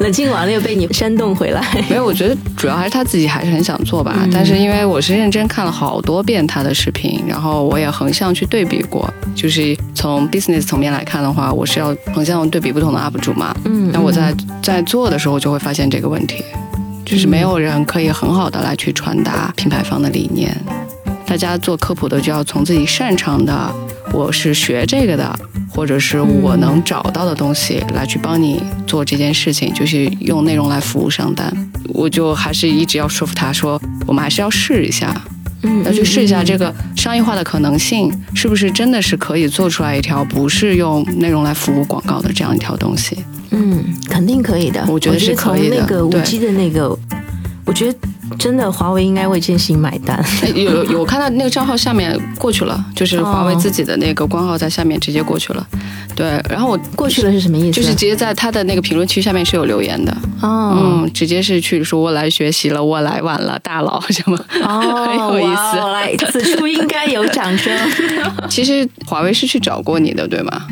[0.08, 1.62] 冷静完了又被你煽动回来。
[1.90, 4.26] 没有，我觉得主要还是他自己还是很想做吧。
[4.32, 9.14] 但是因为我是认真看了好多遍他的视频，然后我也横向去对比过。
[9.36, 13.54] 就是从 business 层面来看的话，我是要横向对比不同的 UP 主嘛。
[13.66, 13.92] 嗯。
[13.92, 16.42] 那我在在做的时候就会发现这个问题，
[17.06, 20.56] 就是没有人可以很好的来去传达品牌方的理念。
[21.26, 23.70] 大家做科普的就要从自己擅长的，
[24.14, 25.40] 我是学这个的，
[25.78, 31.54] 或者是我能找到的东西来去帮你做这件事情，就是用内容来服务商单。
[31.90, 35.16] 我就还是一直要说服他说，我们还是要试一下，
[35.62, 43.16] 嗯，要去试一下这个商业化的可能性，是不是真的是可以做出来一条不是用内容来服务广告的这样一条东西？
[43.52, 45.78] 嗯，肯定可以的，我觉得是可以的。
[45.80, 46.98] 那个五 G 的那个，
[47.66, 48.00] 我觉得。
[48.38, 50.24] 真的，华为应该为这件事情买单。
[50.56, 55.68] 有有，我看到那个账号下面过去了，就是华为自己的那个官号在下面直接过去了。
[56.16, 57.72] 对，然后我过去了是什么意思？
[57.72, 60.12] 就是直接在他的那个评论区下面是有留言的。
[60.42, 64.38] 哦，嗯，直接是去说我来学习了，我来晚了，大佬什么？
[64.64, 65.78] 哦， 很有意思。
[65.78, 67.72] 来，此处应该有掌声。
[68.50, 70.64] 其实华为是去找过你的，对吗？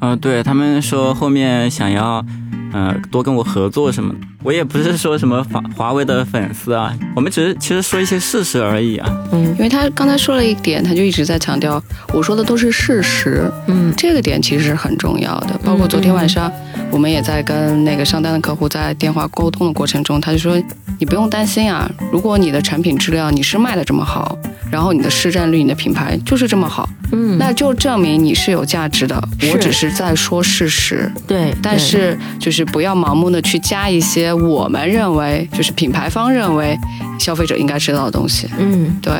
[0.00, 2.24] 嗯，对他们说后面想要。
[2.72, 4.20] 嗯，多跟我合作什么的？
[4.42, 9.10] 我也不是说什么华华为的粉丝啊，我们只是其实说一些事实而已啊。
[9.32, 13.50] 嗯，因为他刚才说了一点，他就一直在强调，我说的都是事实。
[13.66, 15.58] 嗯，这个点其实是很重要的。
[15.64, 16.50] 包括昨天晚上，
[16.90, 20.56] 我们也在跟那个上单的客户在电话沟通的过程中，他就说，
[20.98, 24.38] 你不用担心啊，如果你的产品质量你是卖的这么好。
[24.70, 29.20] 然后你的市占率、你的品牌就是这么好，嗯，那就证明你是有价值的。
[29.52, 31.52] 我只是在说事实，对。
[31.60, 36.76] 但是就是不要盲目的去加一些我们认为就是品牌方认为
[37.18, 39.12] 消费者应该知道的东西，嗯，对。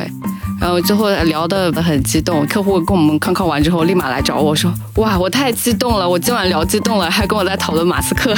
[0.59, 8.31] 然后最后聊得很激动，客户跟我们康康完之后，立马来找我说：“哇，我太激动了，我今晚聊激动了，还跟我在讨论马斯克。”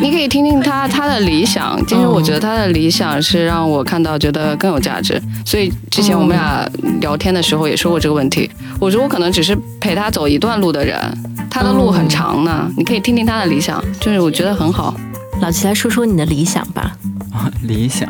[0.00, 5.20] 你可以听听他他的理想，其实我觉得他的理想是让我看到觉得更有价值。
[5.44, 6.68] 所以之前我们俩
[7.00, 8.50] 聊天的时候也说过这个问题。
[8.80, 10.98] 我说我可能只是陪他走一段路的人，
[11.50, 12.70] 他的路很长呢。
[12.76, 14.94] 你可以听听他的理想，就是我觉得很好。
[15.40, 16.92] 老齐来说说你的理想吧。
[17.62, 18.08] 理想？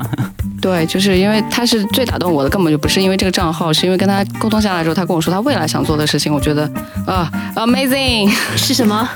[0.60, 6.70] 对，就是因为他是最打动我的，根本就不是因为这个账号，是因为跟他沟通下来之后，他跟我说他未来想做的事情，我觉得
[7.06, 9.06] 啊，amazing 是什么？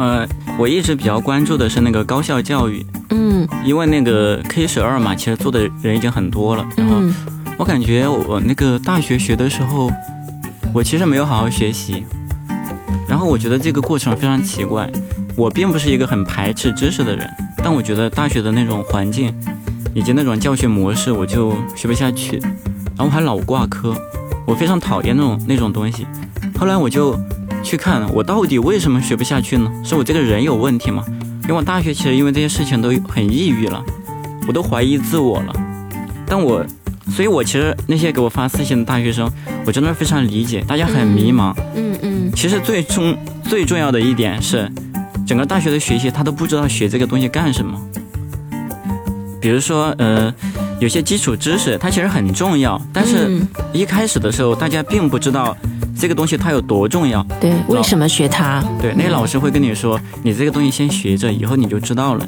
[0.00, 0.26] 呃，
[0.58, 6.66] 我一直比较关注的是那个高校教育，嗯，因为那个 K 十二嘛，其实做的人已经很多了。
[6.74, 6.96] 然后
[7.58, 9.92] 我感觉我那个大学学的时候，
[10.72, 12.02] 我其实没有好好学习。
[13.06, 14.90] 然后我觉得这个过程非常奇怪。
[15.36, 19.30] 我并不是一个很排斥知识的人，但我觉得大学的那种环境
[19.92, 22.38] 以及那种教学模式，我就学不下去。
[22.96, 23.94] 然后还老挂科，
[24.46, 26.06] 我非常讨厌那种那种东西。
[26.58, 27.20] 后来我就。
[27.62, 29.70] 去看我到底为什么学不下去呢？
[29.84, 31.04] 是我这个人有问题吗？
[31.44, 33.82] 因为我大学其实因为这些事情都很抑郁了，
[34.46, 35.52] 我都怀疑自我了。
[36.26, 36.64] 但我，
[37.10, 39.30] 所以我其实那些给我发私信的大学生，
[39.66, 41.52] 我真的非常理解，大家很迷茫。
[41.74, 42.32] 嗯嗯。
[42.34, 44.70] 其实最终最重要的一点是，
[45.26, 47.80] 整个大学的学习他都不知道学这个东西干什么。
[49.40, 50.32] 比如说，呃，
[50.78, 53.40] 有些基础知识它其实很重要，但是
[53.72, 55.56] 一开始的时候大家并不知道。
[56.00, 57.22] 这个东西它有多重要？
[57.38, 58.64] 对，为什么学它？
[58.80, 62.26] 对，那个老师会跟你说，你这个东西先学着，以后你就知道了。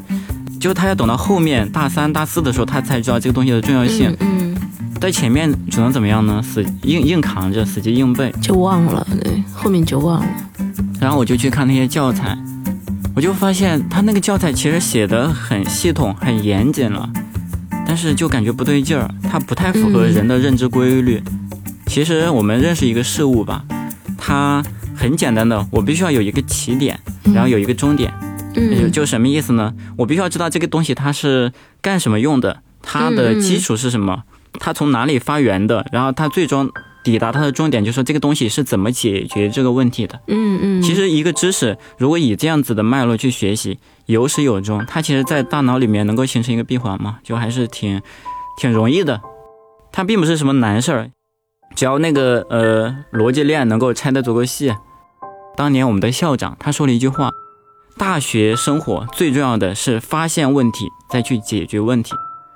[0.60, 4.14] 就他要等到后面大三、大四的时候，他才知道这个东西的重要性。
[4.20, 4.54] 嗯，
[5.00, 6.40] 在前面只能怎么样呢？
[6.42, 9.06] 死硬硬扛着，死记硬背，就忘了。
[9.22, 10.26] 对，后面就忘了。
[11.00, 12.36] 然后我就去看那些教材，
[13.16, 17.08] 我就发现他那个教材其实写的很系统、很严谨了，
[17.86, 21.20] 但是就感觉不对劲儿，它不太符合人的认知规律。
[21.92, 23.66] 其实我们认识一个事物吧，
[24.16, 24.64] 它
[24.96, 26.98] 很简单的，我必须要有一个起点，
[27.34, 28.10] 然后有一个终点。
[28.56, 29.74] 嗯，就什么意思呢？
[29.98, 31.52] 我必须要知道这个东西它是
[31.82, 34.22] 干什么用的，它的基础是什么，
[34.58, 36.70] 它从哪里发源的，然后它最终
[37.04, 40.18] 抵达它的终点，就是说这个东西是怎么解决这个问题的。
[40.28, 48.00] 嗯嗯，其实一个知识如果以这样子的脉络去学习，有始有终，它其实在大脑里面能够形成一个闭环嘛，就还是挺
[48.58, 49.20] 挺容易的。
[49.92, 51.10] 它并不是什么难事儿，
[51.74, 54.72] 只要那个呃逻辑链能够拆得足够细。
[55.56, 57.30] 当年我们的校长他说了一句话。
[57.98, 62.14] 大学生活最重要的是发现问题，再去解决问题。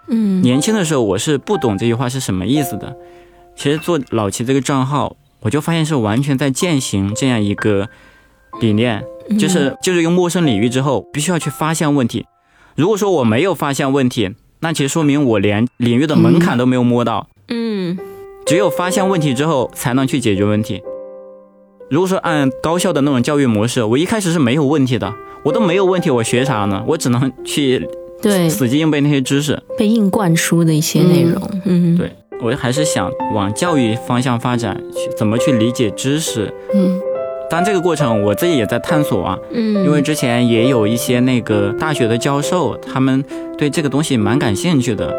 [0.08, 2.96] 嗯，年轻的时候我是不懂这句话是什么意思的。
[3.54, 7.90] 其实做老齐这个账号，我就发现是完全在践行这样一个
[8.62, 9.04] 理念，
[9.38, 12.24] 就是就是用陌生领域之后，必须要去发现问题。
[12.74, 17.28] 如果说我没有发现问题，那其实说明我连领域的门槛都没有摸到。
[17.48, 17.98] 嗯，
[18.46, 20.80] 只有发现问题之后，才能去解决问题。
[21.90, 25.12] 如果说按高校的那种教育模式，我一开始是没有问题的。
[25.44, 26.82] 我都没有问题，我学啥呢？
[26.86, 27.88] 我只能去
[28.22, 31.42] 对死记硬背那些知识，被硬灌输的一些内容。
[31.64, 36.52] 嗯，对我还是想往教育方向发展，去怎么去理解知识。
[36.72, 37.00] 嗯，
[37.50, 39.36] 但这个过程我自己也在探索啊。
[39.50, 43.24] 嗯，因为之前也有一些那个大学的教授，他们
[43.58, 45.12] 对这个东西蛮感兴趣的。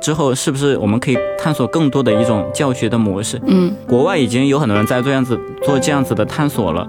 [0.00, 3.40] 之后是不是我们可以探索更多的一种教学的模式？
[3.46, 6.86] 嗯，国外已经有很多人在这样子做这样子的探索了，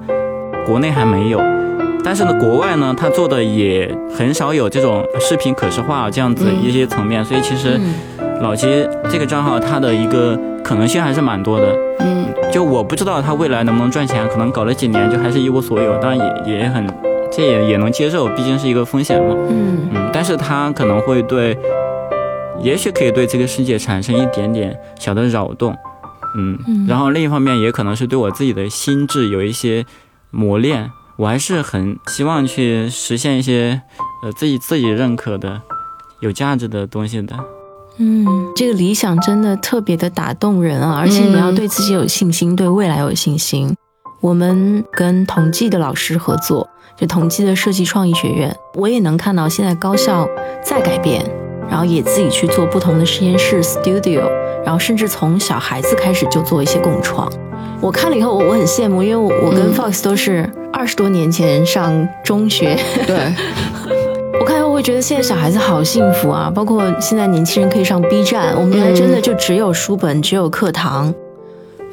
[0.65, 1.39] 国内还没有。
[2.03, 7.79] 但是呢，国外呢，他做的也很少有这种视频可视化这样子一些层面，所以其实
[8.41, 11.75] 老齐这个账号它的一个可能性还是蛮多的。
[12.01, 16.85] 嗯，就我不知道他未来能不能赚钱，可能搞了几年就还是一无所有，当然也也很，
[17.31, 19.35] 这也也能接受，毕竟是一个风险嘛。
[19.49, 21.57] 嗯嗯，但是他可能会对，
[22.61, 25.75] 也许可以对这个世界产生一点点小的扰动。
[26.37, 29.85] 嗯，然后另一方面也可能是对我自己的心智有一些
[30.31, 30.91] 磨练。
[31.17, 33.81] 我还是很希望去实现一些，
[34.21, 35.61] 呃，自己自己认可的、
[36.19, 37.33] 有价值的东西的。
[37.97, 40.97] 嗯，这个理想真的特别的打动人啊！
[40.99, 43.73] 而且你要对自己有信心，对未来有信心。
[44.19, 50.27] 我们跟同济的老师合作，就同济的设计创意学院，我也能看到现在高校
[50.61, 51.25] 在改变，
[51.69, 54.23] 然后也自己去做不同的实验室 studio，
[54.63, 57.31] 然后甚至从小孩子开始就做一些共创。
[57.81, 62.77] 我看了以后，我我很羡慕，因为我跟 Fox 都是二十多年前上中学。
[63.05, 63.33] 对，
[64.39, 71.13] 我看以后会觉得现在小孩子好幸福啊，包括现在年轻人可以上 B 站，我们原来真的就只有书本，只有课堂，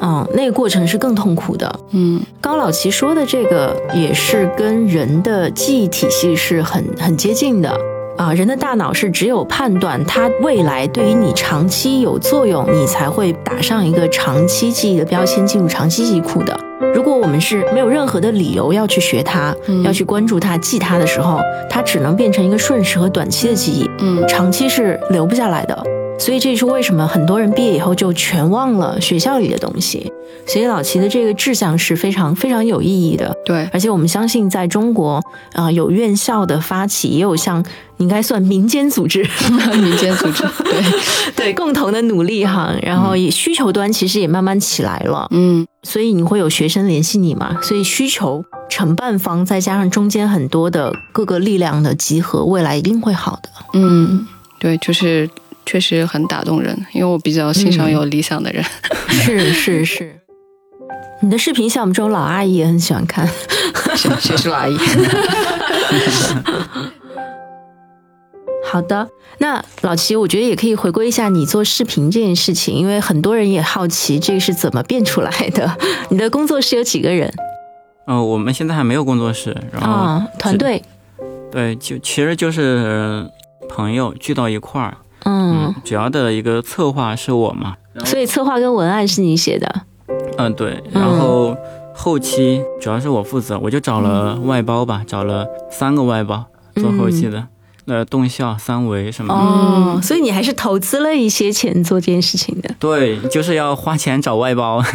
[0.00, 1.80] 嗯，那个过程是更痛苦的。
[1.90, 7.76] 嗯，高老齐说的这个也是跟人的记忆体系是很很接近的。
[8.16, 16.58] 啊，人的大脑是只有判断它未来对于你长期有作用，你才会打上一个长期记忆的标签，进入长期记忆库的。
[16.94, 25.82] 如果我们是没有任何的理由要去学它，要去关注它、记它的时候，它只能变成一个瞬时和短期的记忆，嗯，长期是留不下来的。
[26.18, 30.12] 所以这也是为什么很多人毕业以后就全忘了学校里的东西。
[30.44, 33.32] 所以老齐的这个志向是非常非常有意义的。
[33.44, 35.22] 对，而且我们相信，在中国
[35.52, 37.64] 啊，有院校的发起，也有像
[37.98, 39.24] 应该算民间组织，
[39.80, 40.82] 民间组织，对
[41.36, 42.74] 对，共同的努力哈。
[42.82, 47.58] 然后也需求端其实也慢慢起来了，嗯，所以你会有学生联系你嘛？
[47.62, 53.48] 所以需求承办方再加上中间很多的各个力量的集合，未来一定会好的。
[53.74, 54.26] 嗯，
[54.58, 55.30] 对，就是
[55.64, 58.64] 确实很打动人，因为我比较欣赏有理想的人。
[59.08, 60.20] 是是是，
[61.20, 63.28] 你的视频像我们这种老阿姨也很喜欢看。
[63.96, 64.76] 谁谁是老阿姨？
[68.64, 75.76] 好的，那老齐，我觉得也可以回归一下你做视频这件事情，因为很多人也好奇这个是怎么变出来的。
[76.08, 77.30] 你的工作室有几个人？
[78.06, 80.82] 嗯、我们现在还没有工作室，然后、啊，团队，
[81.50, 83.28] 对，就其实就是
[83.68, 89.82] 朋友聚到一块儿，嗯，主要的一个策划是我嘛，所以策划跟文案是你写的，
[90.38, 91.56] 嗯，对，然后
[91.94, 96.44] 后期主要是我负责，我就找了外包吧，找了三个外包
[96.76, 97.46] 做后期的，
[97.86, 99.40] 呃，动效、三维什么的。
[99.40, 104.82] 哦，所以你还是投资了一些钱做这件事情的，对，就是要花钱找外包。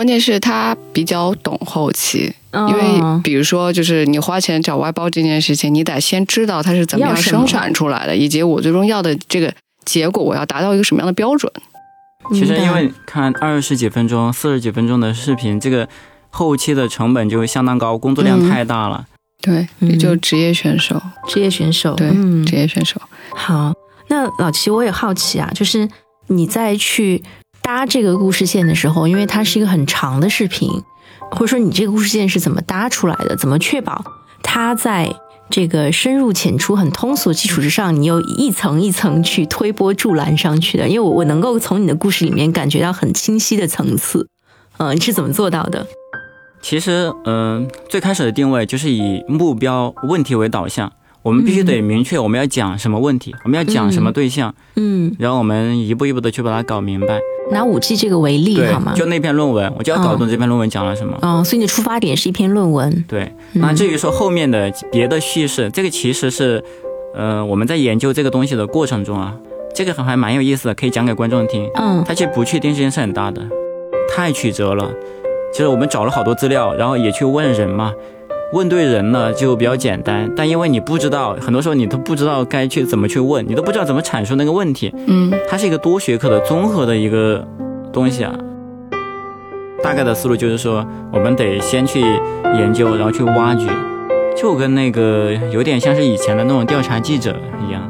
[0.00, 9.52] 关键是他比较懂后期，因为哦比如说，就是你花钱找外包这件事情，你得先知道它是怎么样生产出来的，以及我最终要的这个
[9.84, 11.52] 结果，我要达到一个什么样的标准。
[12.32, 15.86] 其实因为看二十几分钟、四十几分钟的视频，这个
[16.30, 19.04] 后期的成本就相当高，工作量嗯太大了。
[19.42, 20.98] 对，嗯也就职业选手，
[21.28, 22.98] 职业选手，对，嗯职业选手。
[23.34, 23.74] 好，
[24.08, 25.86] 那老齐，我也好奇啊，就是
[26.28, 27.22] 你在去
[27.70, 30.68] 搭这个故事线的时候，因为它是一个很长的视频，
[31.30, 33.36] 或者说你这个故事线是怎么搭出来的？
[33.36, 34.04] 怎么确保
[34.42, 35.14] 它在
[35.48, 40.88] 这个深入浅出、很通俗基础之上，你又一层一层去推波助澜上去的？
[40.88, 44.26] 因为我我能够从你的故事里面感觉到很清晰的层次，
[44.78, 45.86] 嗯，你是怎么做到的？
[46.60, 50.92] 其实，嗯、最开始的定位就是以目标问题为导向，
[51.30, 57.20] 我们必须得明确我们要讲什么问题，我们要讲什么对象，嗯，然后我们一步一步的去把它搞明白。
[57.52, 61.16] 拿五 G 这个为例好吗？，就那篇论文，我就要搞懂这篇论文讲了什么。
[61.22, 63.04] 哦，所以你的出发点是一篇论文。
[63.06, 66.60] 对，嗯那至于说后面的别的叙事，这个其实是，
[67.14, 69.36] 呃，我们在研究这个东西的过程中啊，
[69.72, 71.70] 这个还蛮有意思的，可以讲给观众听。
[71.76, 73.40] 嗯它其实不确定性是很大的，
[74.12, 74.90] 太曲折了。
[75.52, 77.92] 其实我们找了好多资料，然后也去问人嘛，
[78.52, 87.46] 问对人了就比较简单，但因为你不知道，很多时候你都不知道该去怎么去问，你都不知道怎么阐述那个问题，嗯它是一个多学科的综合的一个
[87.92, 88.34] 东西啊。
[89.82, 92.00] 大概的思路就是说，我们得先去
[92.54, 93.66] 研究，然后去挖掘，
[94.36, 97.34] 就跟那个有点像是以前的那种调查记者
[97.66, 97.80] 一样。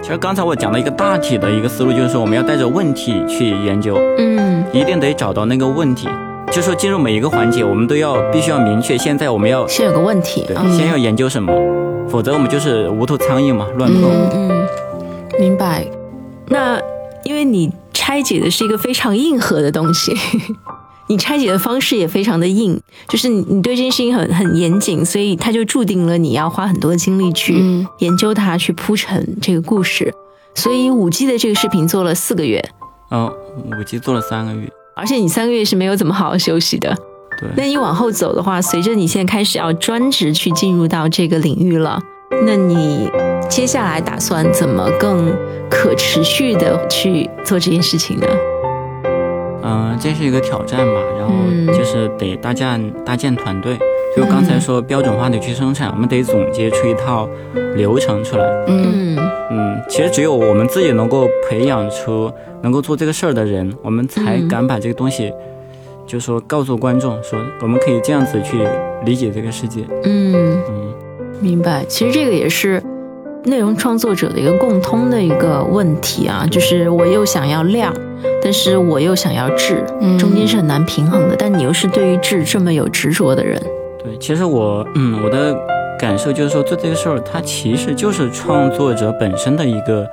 [0.00, 6.08] 其实刚才我讲了一个大体的一个思路，就是说我们要带着问题去研究，嗯一定得找到那个问题。
[6.52, 10.44] 就是说进入每一个环节，我们都要必须要明确，现在我们要先有个问题。
[10.46, 11.50] 对，嗯先要研究什么，
[12.06, 14.02] 否则我们就是无头苍蝇嘛，乱碰。
[14.04, 14.68] 嗯嗯，
[15.40, 15.86] 明白。
[16.48, 16.78] 那
[17.24, 20.14] 因为你拆解的是一个非常硬核的东西，
[21.08, 22.78] 你拆解的方式也非常的硬，
[23.08, 30.12] 就是你你对这件事情很很严谨，所以它就注定了你要花很多的精力去嗯研究它，去铺陈这个故事。
[30.54, 32.62] 所以五 G 的这个视频做了四个月，
[33.10, 33.32] 嗯，
[33.70, 36.94] 五 G 做了三个月，而且你三个月是没有怎么好好休息的。
[37.38, 37.48] 对。
[37.56, 42.00] 那你往后走的话，随着你现在开始要专职去进入到这个领域了，
[42.46, 43.10] 那你
[43.48, 45.32] 接下来打算怎么更
[45.70, 48.26] 可持续的去做这件事情呢？
[49.64, 53.78] 嗯，这是一个挑战吧，然后嗯就是得搭建搭建团队。
[54.16, 57.28] 就刚才说标准化的去生产，我们得总结出一套
[57.74, 58.44] 流程出来。
[58.66, 62.30] 嗯嗯嗯，其实只有我们自己能够培养出
[62.62, 65.32] 能够做这个事儿的人，我们才嗯敢把这个东西，
[66.06, 68.58] 就说告诉观众说，我们可以这样子去
[69.04, 69.82] 理解这个世界。
[70.04, 70.94] 嗯，嗯，
[71.40, 71.84] 明白。
[71.88, 72.82] 其实这个也是
[73.44, 77.92] 内容创作者的一个共通的一个问题啊，就是我又想要量，
[78.42, 81.36] 但是我又想要质，嗯中间是很难平衡的。
[81.36, 83.60] 但你又是对于质这么有执着的人，
[84.04, 85.56] 对，其实我嗯我的
[85.98, 90.08] 感受就是说，做这个事儿，它其实就是创作者本身的一个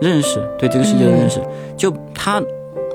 [0.00, 1.40] 认识，对这个世界的认识。
[1.76, 2.40] 就他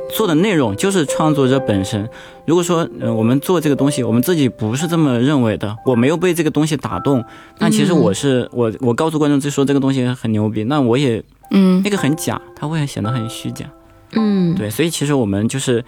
[0.09, 2.09] 做的内容就是创作者本身。
[2.45, 7.23] 如果说呃我们做这个东西，我们自己不是这么认为的，我没有被这个东西打动，
[7.59, 13.65] 那其实我是、我我告诉观众就说这个东西很牛逼，那我也嗯那个很假，它会显得很虚假。
[14.13, 15.83] 嗯，对，所以其实我们就是，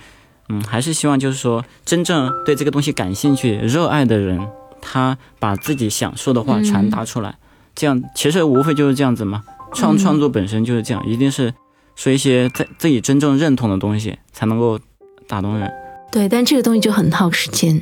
[0.54, 4.48] 嗯，还是希望就是说，真正对这个东西感兴趣、热爱的人，
[4.82, 7.36] 他把自己想说的话嗯传达出来，
[7.76, 9.44] 这样其实无非就是这样子嘛。
[9.74, 11.54] 创嗯创作本身就是这样，一定是
[11.96, 14.80] 说一些在自己真正认同的东西，才能够
[15.28, 15.72] 打动人。
[16.12, 17.82] 对，但这个东西就很耗时间。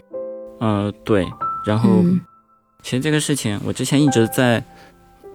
[0.60, 1.28] 呃，对。
[1.66, 2.22] 然后，嗯
[2.82, 4.64] 其实这个事情，我之前一直在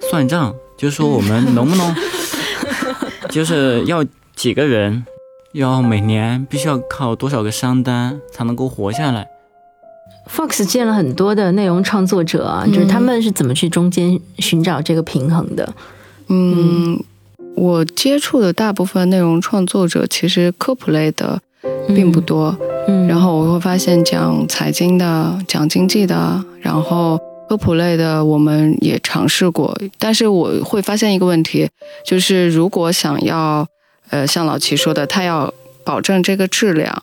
[0.00, 1.94] 算账，就是说我们能不能，
[3.30, 5.04] 就是要几个人，
[5.56, 9.28] 要每年必须要靠多少个商单才能够活下来。
[10.28, 12.72] Fox 见了很多的内容创作者啊，嗯。
[12.72, 15.72] 就是他们是怎么去中间寻找这个平衡的？
[16.28, 17.00] 嗯，
[17.54, 21.40] 我接触的大部分内容创作者其实科普类的
[21.94, 22.56] 并不多，
[22.88, 27.16] 嗯，然后我会发现讲财经的、讲经济的，然后
[27.48, 31.68] 科普类的我们也尝试过，但是我会发现一个问题，
[32.04, 33.64] 就是如果想要，
[34.10, 35.52] 呃，像老齐说的，他要
[35.84, 37.02] 保证这个质量，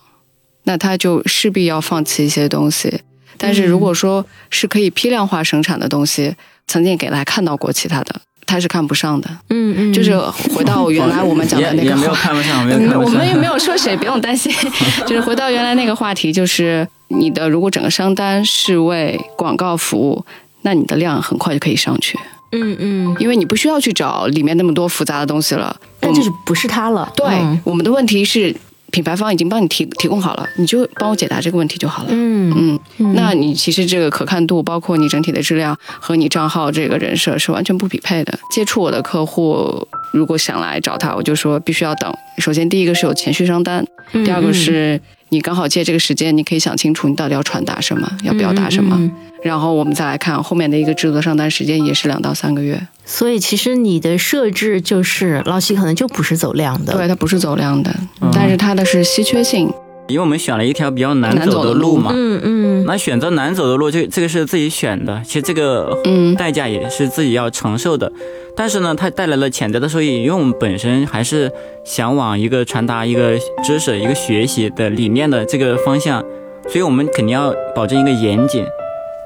[0.64, 3.00] 那他就势必要放弃一些东西。
[3.36, 6.34] 但是如果说是可以批量化生产的东西，
[6.66, 8.14] 曾经给他看到过其他的，
[8.46, 9.28] 他是看不上的。
[9.50, 10.16] 嗯嗯，就是
[10.54, 13.02] 回到 原来我们讲的那也也没有看不上，没有看嗯，不上。
[13.04, 14.52] 我们也没有说谁，不用担心。
[15.04, 20.24] 就是回到原来那个话题，就是你的如果整个商单是为广告服务，
[20.62, 22.16] 那你的量很快就可以上去，
[22.52, 25.76] 嗯嗯，因为你不需要去找里面那么多复杂的东西了。
[26.04, 27.10] 但就是不是他了？
[27.16, 28.54] 对、嗯我们的问题是，
[28.90, 32.10] 品牌方已经帮你提提供好了，你就帮我解答这个问题就好了。
[32.12, 38.38] 嗯嗯，嗯那你其实这个可看度，包括你整体的质量和你账号这个人设是完全不匹配的。
[38.52, 42.12] 接触我的客户，如果想来找他，我就说必须要等。
[42.38, 45.00] 首先，第一个是有前序商单，嗯第二个是
[45.30, 48.96] 你刚好借这个时间，你可以想清楚你到底要传达什么，要表达什么。
[48.96, 49.06] 嗯嗯。
[49.06, 49.12] 嗯
[49.44, 57.94] 然后我们再来看后面的一个制作上单时间也是两到三个月，所以其实你的设置就是老齐可能就不是走量的，对，它不是走量的。
[58.22, 59.70] 嗯，但是它的是稀缺性，
[60.08, 62.84] 因为我们选了一条比较难难走的路走的路嘛，嗯嗯。
[62.86, 66.34] 那选择难走的路，这这个是自己选的，其实这个嗯。
[66.36, 68.10] 代价也是自己要承受的。
[68.56, 71.50] 但是呢，它带来了潜在的收益，因为我们本身还是
[71.82, 76.22] 想往一个传达一个知识、一个学习的理念的这个方向，
[76.68, 78.64] 所以我们肯定要保证一个严谨，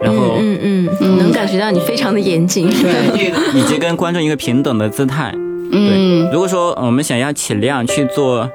[0.01, 2.71] 然后嗯嗯嗯，能感觉到你非常的严谨。
[2.71, 5.33] 对，以及跟观众一个平等的姿态。
[5.71, 8.51] 嗯如果说我们想要起量去做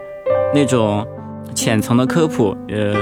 [0.55, 1.05] 那种
[1.53, 2.95] 浅层的科普，呃，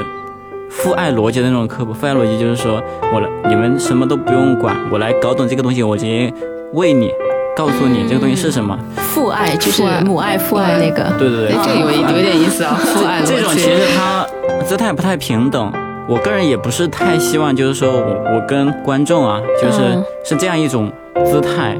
[0.69, 6.29] 父爱逻辑的那种科普，父爱逻辑就是说我来，你们什么都不用管，我来搞懂这个东西，我直接
[6.73, 7.09] 喂你
[7.55, 8.77] 告诉你这个东西是什么。
[8.97, 11.13] 父爱就是母爱父爱那个。
[11.17, 14.25] 对对对哎，，这个有有点意思啊，父爱这种其实它
[14.65, 15.71] 姿态不太平等。
[16.09, 20.91] 我个人也不是太希望，就是说我我跟观众啊，就是、嗯是这样一种
[21.25, 21.77] 姿态，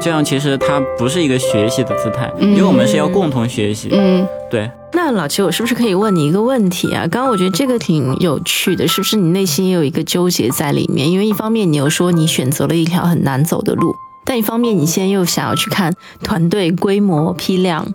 [0.00, 3.90] 这样其实它不是一个学习的姿态，嗯因为我们是要共同学习。
[3.92, 7.06] 嗯对，那老齐，我是不是可以问你一个问题啊？
[7.10, 11.10] 刚刚我觉得这个挺有趣的，是不是你内心也有一个纠结在里面？
[11.10, 13.94] 因为一方面你又说你选择了一条很难走的路，
[14.24, 17.86] 但一方面你现在又想要去看团队规模批量，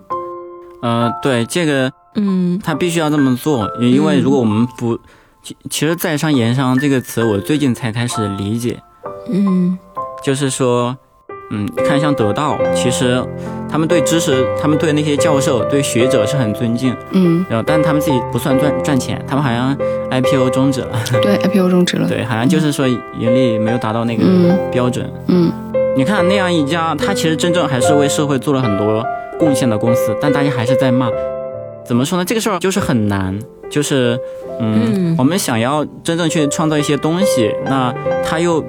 [0.81, 2.59] 呃，对这个嗯。
[2.63, 4.99] 他必须要这么做，因为如果我们不，
[5.41, 8.79] 其其实“在商言商”这个词，我最近才开始理解，
[9.31, 9.77] 嗯。
[10.23, 10.95] 就是说，
[11.51, 13.25] 嗯，看像得到，其实
[13.69, 19.75] 他们对知识，他们对那些教授、对学者是很尊敬，嗯，然后但他们自己不算赚赚钱，他们好像
[20.11, 24.59] IPO 终止了，对，IPO 终止了， 对，好像就是说盈利没有达到那个嗯。
[24.71, 25.09] 标准。
[25.27, 25.51] 嗯
[25.99, 29.05] 你看那样一家，他其实真正还是为社会做了很多
[29.37, 31.09] 贡献的公司，但大家还是在骂。
[31.83, 32.23] 怎么说呢？
[32.23, 33.37] 这个事儿就是很难，
[33.69, 34.17] 就是，
[34.61, 37.93] 嗯，嗯我们想要真正去创造一些东西，那
[38.23, 38.63] 他又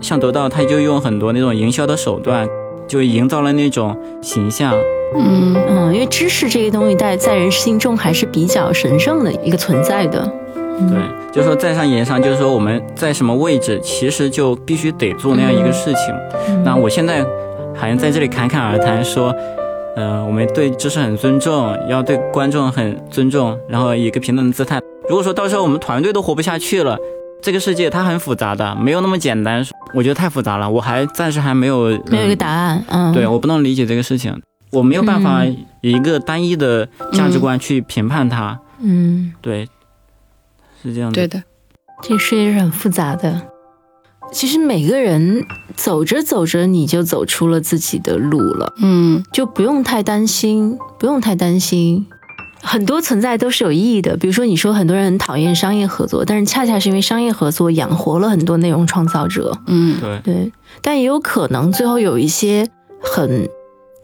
[0.00, 2.48] 像得到，他就用很多那种营销的手段，
[2.86, 4.72] 就营造了那种形象。
[5.16, 10.32] 嗯嗯，因为知识这个东西在在人心中还是比较神圣的一个存在的。
[10.88, 10.98] 对，
[11.32, 16.14] 就是说在上言上，就是说我们在什么位置，其实就必须得做那样一个事情。
[16.48, 17.22] 嗯那我现在
[17.74, 19.34] 好像在这里侃侃而谈说，
[19.96, 24.80] 呃，我们对知识很尊重，要对观众很尊重，然后以一个平等的姿态。
[25.08, 26.98] 如果说到时候我们团队都活不下去了，
[27.40, 29.64] 这个世界它很复杂的，没有那么简单。
[29.94, 38.58] 我觉得太复杂了，我还暂时还没有、没有一个嗯答案，嗯，对，我不能理解这个事情，我没有办法嗯以一个单一的价值观去评判它。
[38.80, 39.66] 嗯，对，
[40.82, 41.14] 是这样的。
[41.14, 41.42] 对的，
[42.02, 43.42] 这个世界是很复杂的。
[44.30, 45.42] 其实每个人
[45.74, 49.24] 走着走着，你就走出了自己的路了，嗯。
[49.32, 52.06] 就不用太担心，不用太担心。
[52.60, 59.98] 很多存在都是有意义的，比如说你说很多人很讨厌商业合作，但是恰恰是因为商业合作养活了很多内容创造者，嗯。
[60.00, 60.52] 对，对，
[60.82, 62.68] 但也有可能最后有一些
[63.00, 63.48] 很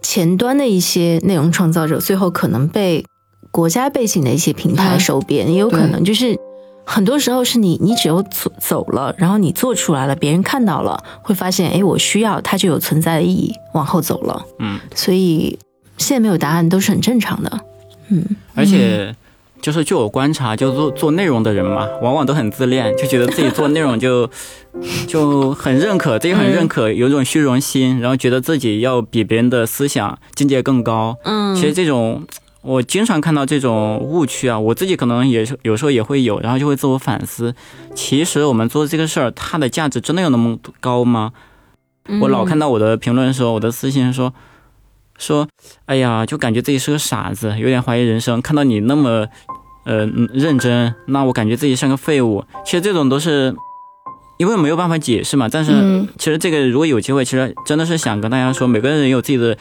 [0.01, 3.05] 前端的一些内容创造者，最后可能被
[3.51, 6.39] 国家背景的一些平台嗯收编，也有可能就是
[6.87, 14.45] 很多时候是你你只有走走了，然后你做出来了，别人看到了，会发现哎，我需要它就有存在的意义，往后走了。
[14.59, 15.59] 嗯，所以
[15.97, 17.61] 现在没有答案都是很正常的。
[18.09, 18.23] 嗯
[18.55, 19.15] 而且
[19.63, 24.29] 就是据我观察，就做做内容的人嘛，往往都很自恋，就觉得自己做内容就
[25.09, 31.17] 就很认可，自己很认可，有种虚荣心，然后觉得自己要比别人的思想境界更高。
[31.25, 32.25] 嗯其实这种。
[32.65, 37.55] 我经常看到这种误区啊，我自己可能也是有时候也会有，然后就会自我反思。
[37.95, 41.33] 其实我们做这个事儿，它的价值真的有那么高吗？
[42.21, 44.33] 我老看到我的评论说，我的私信说
[45.19, 45.47] 说，
[45.87, 48.41] 哎呀，就感觉自己是个傻子，有点怀疑人生。
[48.41, 49.27] 看到你那么
[49.85, 52.45] 呃嗯认真，那我感觉自己像个废物。
[52.65, 53.55] 其实这种都是
[54.39, 55.49] 因为没有办法解释嘛。
[55.51, 59.57] 但是嗯其实这个如果有机会，其实真的是想跟大家说，每个人有自己的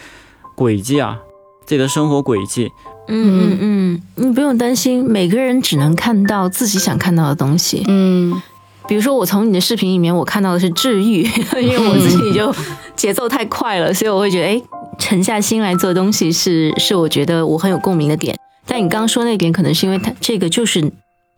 [0.56, 1.20] 轨迹啊，
[1.66, 2.72] 自己的生活轨迹。
[3.08, 7.84] 嗯嗯嗯，你不用担心，每个人只能看到自己想看到的东西。
[7.88, 8.42] 嗯
[8.86, 11.24] 比如说，我从你的视频里面我看到的是治愈，
[11.56, 12.54] 因为我自己就
[12.98, 14.62] 节奏太快了，所以我会觉得，哎，
[15.00, 18.38] 沉下心来做东西是是我觉得我很有共鸣的点。
[18.68, 20.92] 但你刚刚说那点，可能是因为他这个就是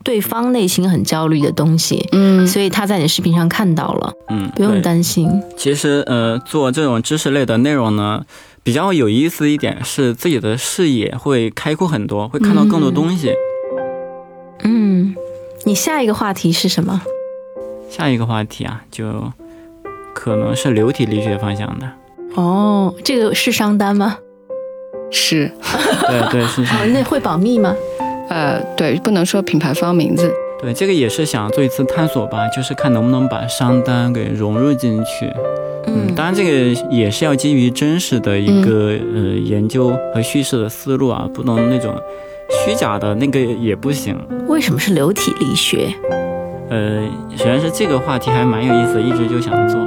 [0.04, 5.30] 对方内心很焦虑的东西，嗯所以他在你的视频上看到了，嗯，不用担心。
[5.56, 8.24] 其实呃，做这种知识类的内容呢，
[8.66, 13.32] 比较有意思一点是自己的视野会开阔很多，会看到更多东西。
[14.64, 15.16] 嗯，
[15.66, 17.00] 你下一个话题是什么？
[17.92, 19.32] 下一个话题啊，就
[20.16, 21.88] 可能是流体力学方向的。
[22.34, 24.18] 哦，这个是商单吗？
[25.12, 25.52] 是
[26.08, 27.76] 对对是哦，是， 那会保密吗？
[28.30, 30.34] 呃对，不能说品牌方名字，
[30.66, 35.32] 对这个也是想做一次探索吧，就是看能不能把商单给融入进去。
[35.86, 41.94] 嗯，当然这个也是要基于真实的一个、呃研究和叙事的思路啊，不能那种
[42.50, 44.18] 虚假的那个也不行。
[44.48, 45.94] 为什么是流体力学？
[46.72, 47.08] 呃，
[47.38, 49.80] 首先是这个话题还蛮有意思，一直就想做。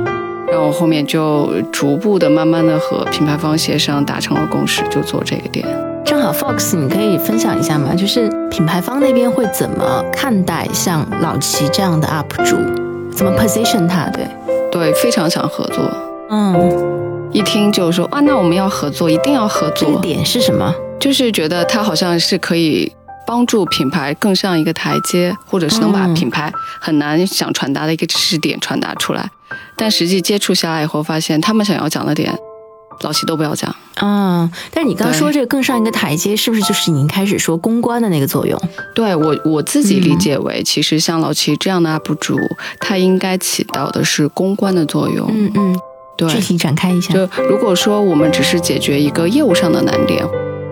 [0.46, 5.66] 然后后面就逐步的、慢慢的和品牌方协商，达成了共识，就做这个店。
[6.08, 7.94] 正好，Fox，你可以分享一下吗？
[7.94, 12.56] 就是品牌方那边会怎么看待像老齐这样的 UP 主，
[13.14, 14.08] 怎么 position 他？
[14.08, 14.26] 对，
[14.72, 15.84] 对，非常想合作。
[16.30, 19.86] 嗯，一听就说啊，那我们要合作，一定要合作。
[19.86, 20.74] 这个点是什么？
[20.98, 22.90] 就是觉得他好像是可以
[23.26, 26.50] 帮助品牌更上一个台阶，或者是能把嗯品牌
[26.80, 29.30] 很难想传达的一个知识点传达出来。
[29.76, 32.34] 但实际接触下来以后，发现他们想要讲的点，
[33.02, 33.74] 老齐都不要讲。
[34.00, 38.60] 嗯，但是你刚刚说这个更上一个台阶，是不是就是您开始说公关的那个作用？
[38.94, 42.38] 对我我自己理解为，其实像老齐这样的 UP 主，
[42.78, 45.28] 他应该起到的是公关的作用。
[45.34, 45.80] 嗯嗯，
[46.16, 47.12] 对，具体展开一下。
[47.12, 50.24] 就如果说我们只是解决一个业务上的难点，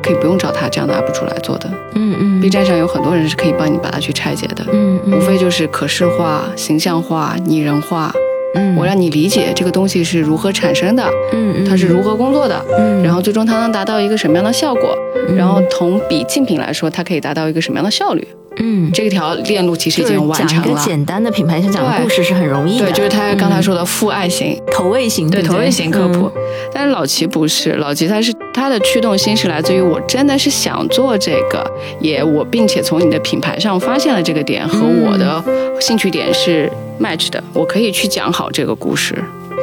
[0.02, 1.68] 可以不用找他这样的 UP 主来做的。
[1.94, 8.12] 嗯嗯 B 站上有很多人是可以帮你把它去拆解的，嗯嗯，无非就是可视化、形象化、拟人化，
[8.56, 8.74] 嗯。
[8.76, 14.96] 我让你理解这个东西是如何产生的，嗯嗯它是如何工作的，嗯，然后最终它能达到一个什么样的效果，
[15.28, 15.36] 嗯。
[15.36, 18.26] 然后同比竞品来说，它可以达到一个什么样的效率。
[18.58, 20.82] 嗯，这条链路其实已经就是讲一个完成了。
[20.84, 26.42] 简单的品牌想讲的故事是很容易的，对，就是他刚才嗯说的父爱型，投喂型，不对投喂型科普嗯。
[26.72, 31.64] 但是老齐不是，老齐他是他的驱动心是来自于我真的是想做这个，
[32.00, 35.42] 也我并且从你的品牌上发现了这个点和我的
[35.80, 39.14] 兴趣点是 match 的，我可以去讲好这个故事。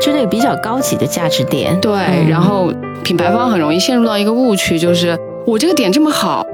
[0.02, 1.80] 就那个比较高级的价值点。
[1.80, 2.74] 对，嗯然后
[3.04, 6.46] 品牌方很容易陷入到一个误区，就是我这个点这么好。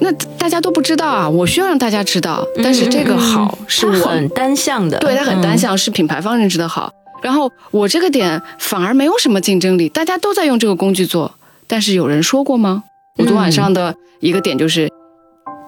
[0.00, 5.58] 那大家都不知道啊，我需要让大家知道，但是这个好是很单向的，对，它很单嗯。
[5.58, 6.90] 向，是品牌方认知的好。
[7.22, 11.32] 然后我这个点反而没有什么竞争力，大家都在用这个工具做，
[11.66, 12.84] 但是有人说过吗？
[13.18, 14.90] 我昨晚上的一个点就是，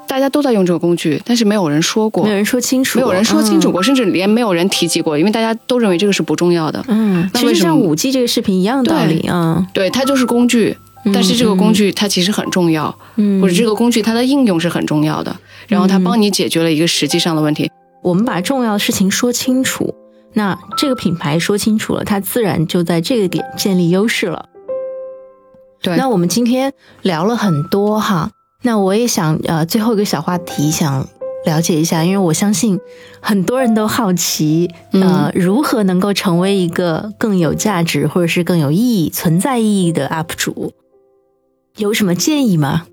[0.09, 6.83] 大家都在用这个工具，但是没有人说过没有，人说清楚，没有人说清楚过，甚至连没有人提及过，因为大家都认为这个是不重要的。
[6.89, 7.20] 嗯。
[7.20, 9.66] 嗯，那为什么其实像五 G 这个视频一样的道理啊。
[9.74, 10.78] 对，它就是工具，
[11.12, 15.36] 但是这个工具它其实很重要，嗯，或者这个工具它的应用是很重要的，
[15.66, 17.70] 然后它帮你解决了一个实际上的问题。
[18.03, 19.94] 我们把重要的事情说清楚，
[20.34, 24.46] 那这个品牌说清楚了，它自然就在这个点建立优势了。
[25.80, 25.96] 对。
[25.96, 26.72] 那我们今天
[27.03, 28.30] 聊了很多哈，
[28.62, 31.09] 那我也想呃最后一个小话题想
[31.46, 32.78] 了解一下，因为我相信
[33.20, 40.72] 很多人都好奇，呃，如何能够成为一个更有价值或者是更有意义、存在意义的 UP 主，
[41.77, 42.87] 有什么建议吗？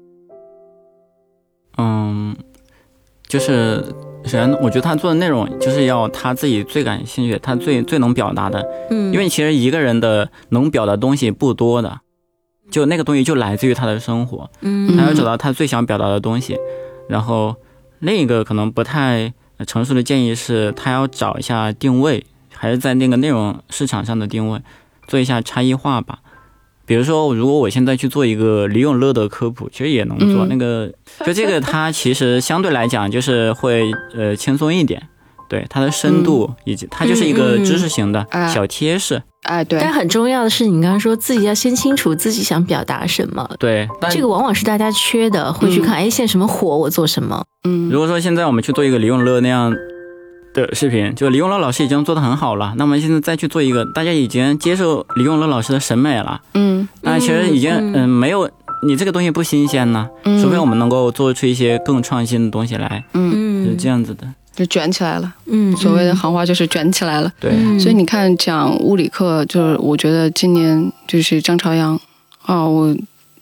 [1.78, 2.36] 嗯，
[3.28, 3.84] 就是
[4.24, 8.66] 首先，我觉得他做的内容就是要他自己最感兴趣，他最最能表达的。
[8.90, 12.02] 嗯，因为其实一个人的能表达东西不多的，
[12.72, 16.58] 就那个东西就来自于他的生活，嗯他要找到他最想表达的东西。
[17.10, 17.56] 然后
[18.00, 24.62] 另一个可能不太呃成熟的建议是，他要找一下定位，还是在那个内容市场上的定位，
[25.08, 26.20] 做一下差异化吧。
[26.90, 30.44] 比如说，如果我现在去做一个李永乐的科普，其实也能做。
[30.48, 30.50] 嗯。
[30.50, 30.92] 那个
[31.24, 35.00] 就这个，它其实相对来讲就是会呃轻松一点，
[35.48, 38.48] 对它的深度以及它就是一个知识型的哎。
[38.48, 39.22] 小贴士。
[39.44, 47.46] 哎，对，但很重要的是，你刚刚说自己要先清楚自己想表达什么，对，但这个往往是大家缺的，会去看哎现在什么火我做什么。
[47.66, 47.88] 嗯。
[47.92, 49.72] 如果说现在我们去做一个李永乐那样
[50.54, 56.88] 的视频，就李永乐老师已经做的很好了，那么现在再去做一个，大家已经接受李永乐老师的审美了，嗯。
[57.02, 57.94] 那其实已经嗯。
[57.96, 58.50] 嗯、没有
[58.84, 63.78] 你这个东西不新鲜呢，嗯，除非我们能够做出一些更创新的东西来，嗯，是嗯。
[63.78, 64.28] 这样子的。
[64.56, 65.34] 就卷起来了。
[65.46, 67.32] 嗯，所谓的行话就是卷起来了。
[67.40, 71.98] 对，嗯，所以你看，讲物理课，就是我觉得今年就是张朝阳，
[72.46, 72.96] 哦，我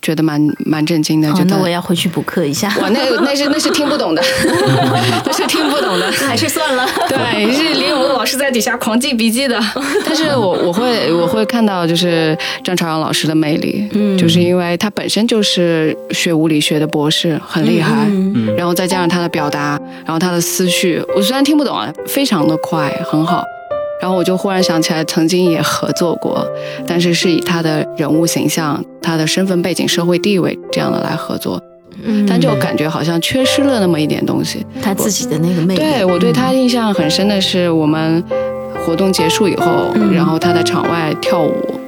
[0.07, 2.69] 觉得蛮蛮震惊的，哦就，他那我要回去补课一下。
[2.79, 4.23] 哇，那那是那是听不懂的，
[5.25, 6.09] 那是听不懂的。
[6.13, 6.87] 还是算了。
[7.09, 9.59] 对，是李永乐老师在底下狂记笔记的。
[10.05, 18.05] 但是我我会我会看到就是张朝阳老师的魅力，嗯就是因为他本身就是学物理学的博士，很厉害。
[18.07, 23.43] 嗯嗯，然后再加上他的表达，然后他的思绪，我虽然听不懂啊，非常的快，很好。
[24.01, 26.45] 然后我就忽然想起来，曾经也合作过，
[26.85, 31.59] 但是是以他的人物形象、他的身份背景、社会地位这样的来合作，
[32.03, 34.65] 嗯但就感觉好像缺失了那么一点东西。
[34.81, 35.81] 他自己的那个魅力。
[35.81, 38.23] 对我对他印象很深的是，我们
[38.85, 41.79] 活动结束以后，嗯然后他在场外跳舞，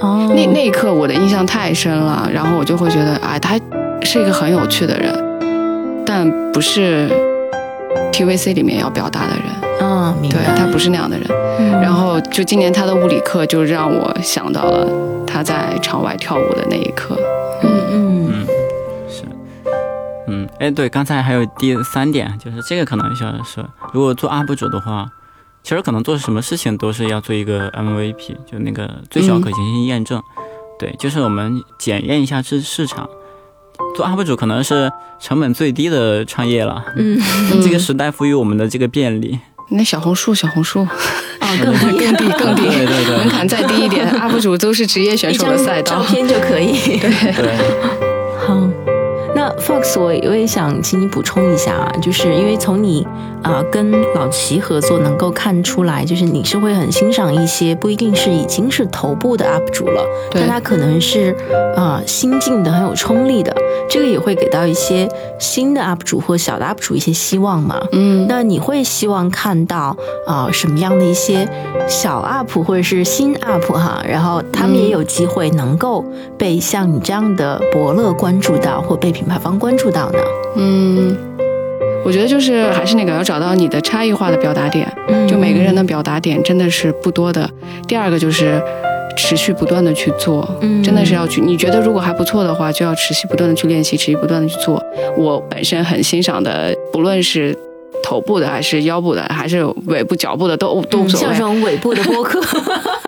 [0.00, 3.58] 哦，那那一刻我的印象太深了，然后我就会觉得，哎，他
[4.02, 5.12] 是一个很有趣的人，
[6.06, 7.10] 但不是
[8.18, 9.44] TVC 里面要表达的人，
[9.80, 10.38] 嗯，明白。
[10.38, 11.26] 对他不是那样的人。
[11.30, 14.88] 嗯然后就今年他的物理课就让我想到了
[15.24, 17.16] 他在场外跳舞的那一刻。
[17.62, 18.46] 嗯嗯嗯，
[19.08, 19.22] 是。
[20.26, 25.08] 嗯，哎，对，刚才还有第三点，就是这个可能需要说，如果做 UP 主的话，
[25.62, 30.20] 其实可能做什么事情都是要做一个 MVP，就那个最小可行性验证。
[30.78, 33.08] 对，就是我们检验一下市市场。
[33.96, 36.84] 做 UP 主可能是成本最低的创业了。
[36.96, 37.18] 嗯，
[37.62, 39.38] 这个时代赋予我们的这个便利。
[39.70, 40.80] 那小红书，小红书，
[41.40, 46.72] 啊， 更低，更低，更低，对对对，门槛再低一点， UP 主都是职业选手的赛道，照片就可以。
[46.98, 47.54] 对对。
[48.46, 48.66] 好，
[49.78, 53.06] 那 Fox，我我也想请你补充一下啊，就是因为从你。
[53.40, 61.32] 啊，跟老齐合作能够看出来，就是你是会很欣赏一些不一定是已经是头部的 UP 主了，但他可能是
[61.76, 63.54] 啊新进的很有冲力的，
[63.88, 65.08] 这个也会给到一些
[65.38, 67.80] 新的 UP 主或小的 UP 主一些希望嘛。
[67.92, 71.48] 嗯，那你会希望看到啊什么样的一些
[71.86, 76.04] 小 UP 或者是新 UP 哈，然后他们也有机会能够
[76.36, 80.18] 被像你这样的伯乐关注到，或被品牌方关注到呢？
[80.56, 81.16] 嗯。
[82.04, 84.90] 我觉得就是还是那个要找到你的差异化的表达点，
[85.28, 87.50] 就每个人的表达点真的是不多的。
[87.86, 88.62] 第二个就是
[89.14, 90.48] 持续不断的去做，
[90.82, 91.42] 真的是要去。
[91.42, 94.82] 你觉得如果还不错的话，就要持续不断的去练习，持续不断的去做。
[95.18, 97.54] 我本身很欣赏的，不论是
[98.02, 101.26] 头部的，还是腰部的，还是尾部、脚部的，都都无所谓。
[101.26, 102.40] 像这种尾部的播客。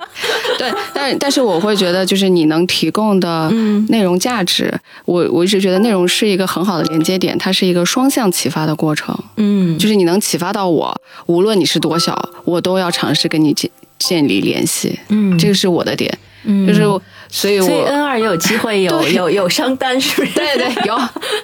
[0.61, 3.51] 对，但但是我会觉得，就是你能提供的
[3.89, 4.73] 内容价值，
[5.07, 9.17] 我我一直觉得内容是一个很好的连接点，它是一个双向启发的过程。
[9.37, 10.95] 嗯，就是你能启发到我，
[11.27, 15.01] 无论你是多小，我都要尝试跟你建建立联系。
[15.09, 16.19] 嗯，这个是我的点。
[16.45, 16.81] 嗯，就是
[17.29, 20.35] 所以，所以 N 二也有机会有 有有商单，是不是？
[20.35, 20.97] 对对，有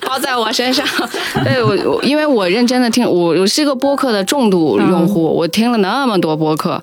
[0.06, 0.84] 包在我身上。
[1.44, 6.82] 对我我，因为我认真的听，我我是一个播客的重度用户，我听了那么多播客。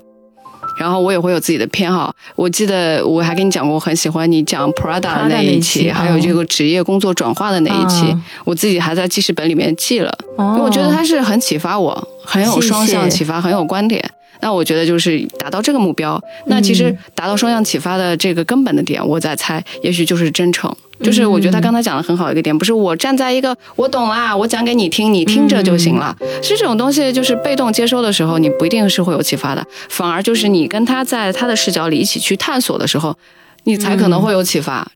[0.76, 2.14] 然后我也会有自己的偏好。
[2.34, 8.14] 我记得我还跟你讲过，我很喜欢你讲 Prada 的那一期，还有这个职业工作转化的那一期，
[8.44, 10.16] 我自己还在记事本里面记了。
[10.38, 14.02] 因为我觉得它是很启发我，很有双向启发，很有观点。
[14.40, 16.22] 那我觉得就是达到这个目标。
[16.46, 20.74] 那其实达到双向启发的这个根本的点，我在猜，也许就是真诚。
[21.00, 26.16] 就是我觉得他刚才讲的很好一个点，不是我站在一个我懂啦，我讲给你听，你听着就行了。
[26.40, 33.16] 是这种东西，就是被动接收的时候，你不一定是会有启发的，反而就是你跟他在他的视角里一起去探索的时候，
[33.64, 34.88] 你才可能会有启发。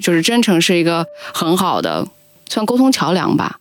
[0.00, 2.04] 就是真诚是一个很好的
[2.48, 3.60] 算沟通桥梁吧。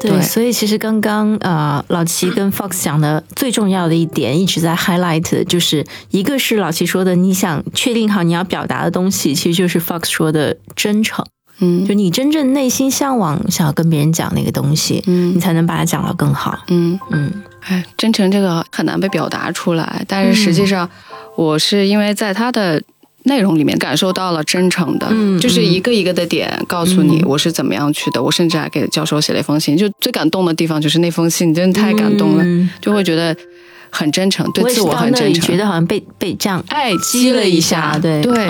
[0.00, 11.24] 对，所以其实刚刚呃，老齐跟 Fox 讲的最重要的一点，一直在 highlight，就是一个是老齐说的，你想确定好你要表达的东西，其实就是 Fox 说的真诚，
[11.58, 16.98] 嗯，就你真正内心向往想要跟别人讲那个东西，嗯，你才能把它讲得更好，嗯。
[17.10, 17.30] 嗯，
[17.60, 20.88] 哎，真诚这个很难被表达出来，但是实际上
[21.36, 22.82] 我是因为在他的。
[23.24, 25.06] 内容里面感受到了真诚的，
[25.38, 28.22] 就是一个一个的点告诉你我是怎么样去的。
[28.22, 33.36] 我甚至还给教授写了一封信，就最感动的地方就是那封信，真的太感动了，就会觉得
[33.90, 38.48] 很真诚，对自我很真诚，觉得好像被被这样爱激了一下，对对对，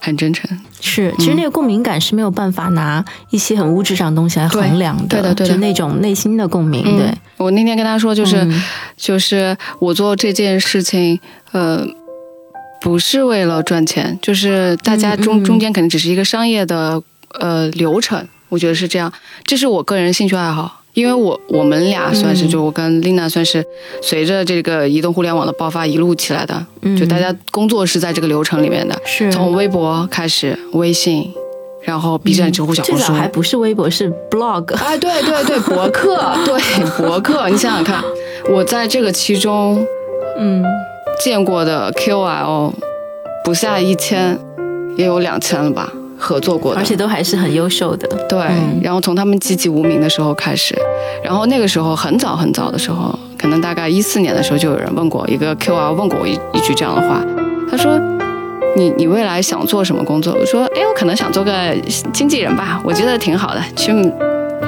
[0.00, 0.50] 很真诚。
[0.80, 6.82] 是，其实那个共鸣感是没有办法拿一些很物质上的东西来衡量的，对的，对的，就那种内心的共鸣。
[6.82, 8.44] 对我那天跟他说，就是
[8.96, 11.20] 就是我做这件事情，
[11.52, 11.86] 呃。
[12.84, 17.02] 不是为了赚钱，就是大家中中间可能只是一个商业的
[17.40, 19.10] 呃流程，我觉得是这样。
[19.42, 23.64] 这是我个人兴趣爱好，因为我我们俩算是就我跟丽娜算是
[24.02, 26.62] 随着这个移动互联网的爆发一路起来的，
[26.94, 31.32] 就大家工作是在这个流程里面的，是从微博开始，微信，
[31.84, 36.60] 然后 B 站、知乎、小红书，还不是微博是 blog，哎，对对对，博客， 对
[36.98, 38.04] 博客，你想想看，
[38.50, 39.82] 我在这个其中，
[40.38, 40.62] 嗯。
[41.22, 42.72] 见过的 QL
[43.44, 44.38] 不下一千，
[44.96, 45.92] 也有两千了吧？
[46.16, 48.08] 合作过的，而且都还是很优秀的。
[48.28, 48.38] 对，
[48.82, 50.74] 然后从他们籍籍无名的时候开始，
[51.22, 57.20] 然后那个时候很早很早的时候，可能大概一四年的时候，就有人问过一个 QL 问过我一一句这样的话，
[57.70, 57.98] 他说
[58.76, 61.52] ：“你你未来想做什么工作？”我说：“哎，我可能想做个
[62.12, 63.92] 经纪人吧，我觉得挺好的，去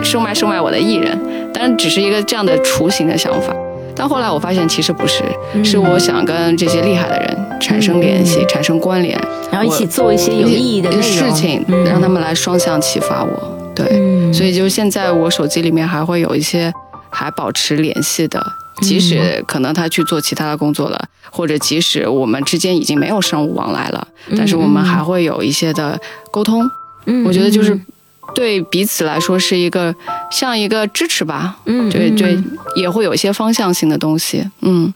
[0.03, 1.18] 售卖售卖我的艺人，
[1.55, 3.55] 当然只是一个这样的雏形的想法。”
[3.97, 5.24] 但后来我发现，其实不是，
[5.64, 9.18] 是我想跟这些厉害的人产生联系、产生关联，
[9.51, 13.72] 然后一起做一些有意义的事情，让他们来双向启发我。
[13.74, 16.72] 对，所以就现在我手机里面还会有一些
[17.11, 18.44] 还保持联系的，
[18.82, 25.99] 即使可能他去做其他的工作了，或者即使我们之间已经没有商务往来了，但是我们还会有一些的
[26.30, 26.62] 沟通。
[27.07, 27.78] 嗯，我觉得就是。
[28.35, 29.95] 对彼此来说是一个
[30.31, 32.39] 像一个支持吧，嗯，对对，
[32.74, 34.93] 也会有一些方向性的东西，嗯，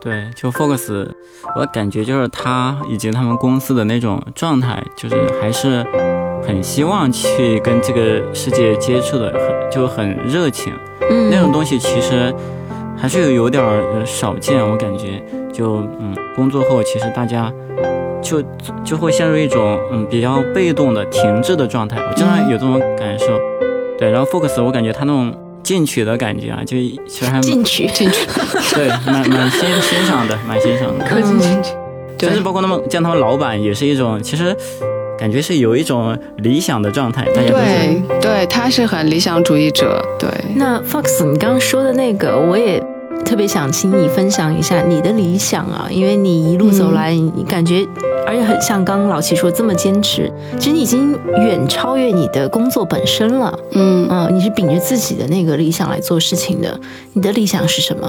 [0.00, 1.08] 对，就 Focus，
[1.56, 5.84] 我感觉就是他以及他们公司的那种状态，就是还是
[6.46, 10.72] 很希望去跟这个世界接触的，很就很热情。
[11.10, 11.30] 嗯。
[11.30, 12.34] 那种东西其实
[12.96, 13.62] 还是有有点
[14.06, 15.22] 少见，我感觉。
[15.52, 17.52] 就嗯，工作后其实大家
[18.24, 18.42] 就
[18.82, 23.38] 就会陷入一种嗯比较被动的停滞的状态，我经常有这种感受。
[23.96, 28.26] 对，然后 Focus 我感觉他那种进取的感觉啊，就其实还进取，进取，
[28.74, 31.04] 对蛮蛮欣欣赏的，蛮欣赏的。
[31.04, 31.70] 科技进去，
[32.18, 34.54] 对甚至包括他们见他们老板也是一种，其实
[35.16, 40.28] 感觉是有一种理想的状态，对对，他是很理想主义者，对。
[40.56, 42.82] 那 Fox，你刚刚说的那个，我也
[43.24, 47.86] 特别想请你分享一下你的理想啊，因为你一路走来，你感觉，
[48.26, 53.58] 而且很像刚刚老齐说这么坚持，其实你已经远超越你的工作本身了。
[53.72, 56.78] 嗯，嗯，你是秉着自己的那个理想来做事情的。
[57.14, 58.08] 你的理想是什么？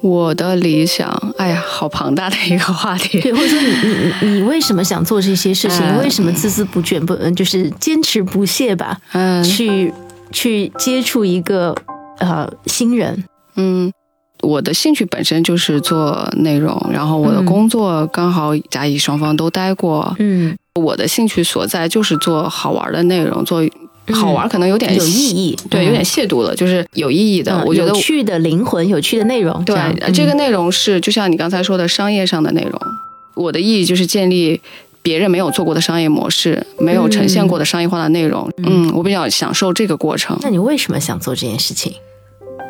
[0.00, 3.18] 我的理想，哎呀，好庞大的一个话题。
[3.20, 5.80] 对，或者说你你你你为什么想做这些事情？
[5.80, 8.98] 嗯为什么孜孜不倦不嗯，就是坚持不懈吧？
[9.12, 9.92] 嗯去
[10.30, 11.74] 去接触一个
[12.18, 13.24] 呃新人。
[13.56, 13.90] 嗯，
[14.44, 20.14] 我的兴趣本身就是做内容，然后我的嗯工作刚好甲乙双方都待过。
[20.18, 23.66] 嗯，我的兴趣所在就是做好玩的内容，做
[24.12, 27.52] 好玩可能有点有意义，对，嗯有点亵渎了，就是有意义的。
[27.52, 29.64] 嗯我觉得有趣的灵魂，有趣的内容。
[29.64, 29.74] 对
[30.12, 32.78] 这个嗯内容是就像你刚才说的商业上的内容，
[33.34, 34.60] 我的意义就是建立
[35.00, 38.50] 别人没有做过的商业模式，没有呈现过的商业化的内容。
[38.58, 40.38] 嗯，我比较享受这个过程。
[40.42, 41.94] 那你为什么想做这件事情？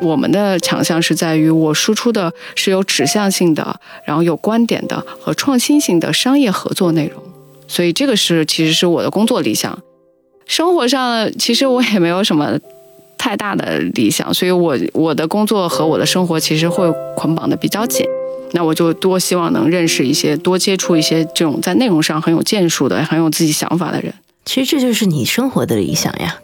[0.01, 7.23] 我们的强项是在于我输出的是有指向性的，然后有观点的和创新性的商业合作内容，
[7.67, 9.77] 所以这个是其实是我的工作理想。
[10.45, 12.59] 生活上其实我也没有什么
[13.17, 18.05] 太大的理想，所以我我的工作和我的生活其实会捆绑的比较紧。
[18.51, 24.13] 那我就多希望能认识一些，多接触一些这种在内容上很有建树的、很有自己想法的人。
[24.45, 26.37] 其实这就是你生活的理想呀。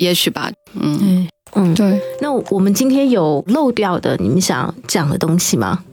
[0.00, 5.84] 也许吧，嗯，嗯嗯，对，那我们今天有漏掉的你们想讲的东西吗？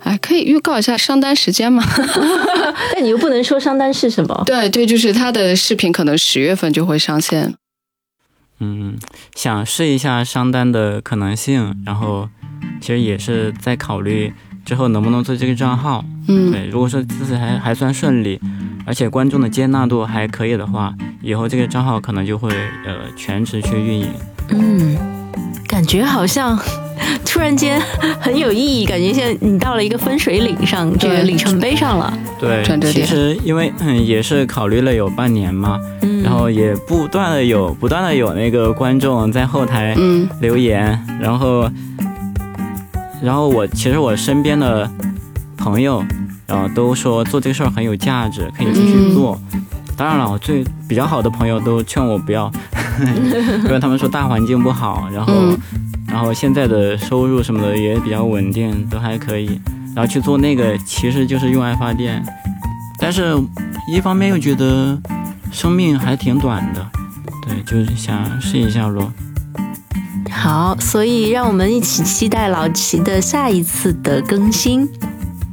[0.00, 1.82] 哎，可以预告一下上单时间吗？
[2.94, 4.42] 但你又不能说商单是什么。
[4.46, 7.54] 对对，就是他的视频可能十月份就会上线。
[8.58, 8.98] 嗯，
[9.34, 12.28] 想试一下商单的可能性，然后
[12.80, 14.32] 其实也是在考虑
[14.70, 16.04] 之后能不能做这个账号。
[16.28, 18.40] 嗯，对，如果说这次还还算顺利，
[18.86, 22.50] 而且观众的接纳度还可以的话，以后这个账号可能就会
[22.86, 24.06] 呃全职去运营。
[24.50, 24.96] 嗯，
[25.66, 26.56] 感觉好像
[27.26, 27.82] 突然间
[28.20, 32.16] 很有意义，感觉现在你到了一个分水岭上，这个里程碑上了。
[32.38, 32.62] 对
[32.92, 41.68] 其实因为嗯也是考虑了有半年嘛，嗯，然后也不断的有不断的有那个观众在后台嗯留言，然后，
[43.22, 44.90] 然后我其实我身边的
[45.56, 46.04] 朋友，
[46.46, 49.40] 然后都说做这个事儿很有价值，可以继续做。
[49.96, 52.50] 当然了，我最比较好的朋友都劝我不要，
[53.64, 55.58] 因为他们说大环境不好，然后，嗯
[56.08, 59.60] 然后现在的收入什么的也比较稳定，都还可以。
[59.94, 62.20] 然后去做那个其实就是用爱发电，
[62.98, 63.36] 但是
[63.92, 64.98] 一方面又觉得
[65.52, 66.84] 生命还挺短的，
[67.46, 69.12] 对，就是想试一下咯。
[70.30, 74.88] 好，所以让我们一起期待老齐的下一次的更新，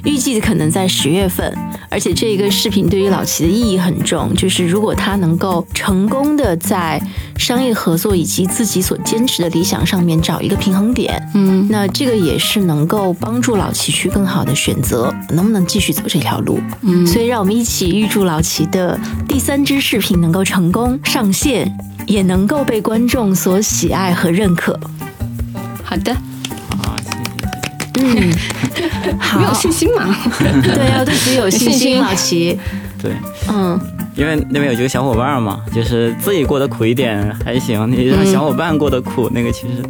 [0.03, 1.53] 预计可能在十月份。
[1.89, 7.01] 而且这个视频对于老齐的意义很重，就是如果他能够成功的在
[7.38, 16.59] 商业合作以及自己所坚持的理想上面找一个平衡点，嗯那这个也是能够帮助老齐去更好的选择能不能继续走这条路。
[16.82, 21.73] 嗯，所以让我们一起预祝老齐的第三支视频能够成功上线，
[22.08, 24.80] 也能够被观众所喜爱和认可。
[25.84, 26.12] 好的，
[26.82, 28.20] 好，谢谢。
[28.20, 30.16] 嗯，好没有信心嘛？
[30.39, 32.58] 对，要对自己有信心，老齐。
[33.01, 33.12] 对，
[33.47, 33.80] 嗯，
[34.16, 39.84] 因为那边有几个小伙伴嘛，就是自己过得苦一点还行，你让小伙伴过得苦，那个其实，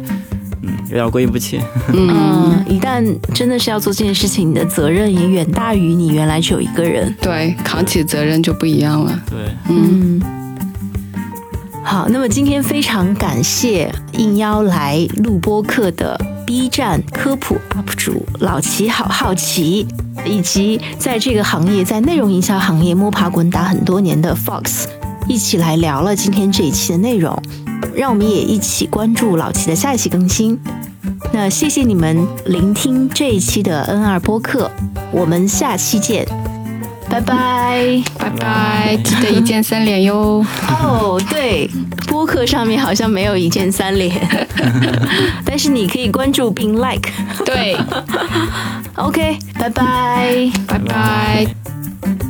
[0.62, 1.58] 嗯，有点过意不去。
[1.92, 3.02] 嗯嗯，一旦
[3.34, 7.14] 真的是要做这件事情，你的责任也远大于你原来只有一个人。
[7.20, 9.18] 对，扛起责任就不一样了。
[9.30, 9.38] 对，
[9.70, 10.22] 嗯，嗯，
[11.88, 19.86] 好，那么今天非常感谢应邀来录播课的 B 站科普 UP 主老齐好好奇，
[20.22, 24.84] 以及在这个行业在内容营销行业摸爬滚打很多年的 Fox，
[25.26, 27.34] 一起来聊了今天这一期的内容，
[27.94, 30.60] 让我们也一起关注老齐的下一期更新。
[31.32, 34.70] 那谢谢你们聆听这一期的 N 二播客，
[35.10, 36.28] 我们下期见，
[37.10, 38.02] 拜拜。
[38.18, 40.44] 拜拜，记得一键三连哟。
[40.68, 41.68] 哦，对，
[42.06, 44.10] 播客上面好像没有一键三连，
[45.44, 47.10] 但是你可以关注并 like。
[47.44, 47.76] 对，
[48.96, 50.50] OK，拜拜。
[50.66, 52.27] 拜拜。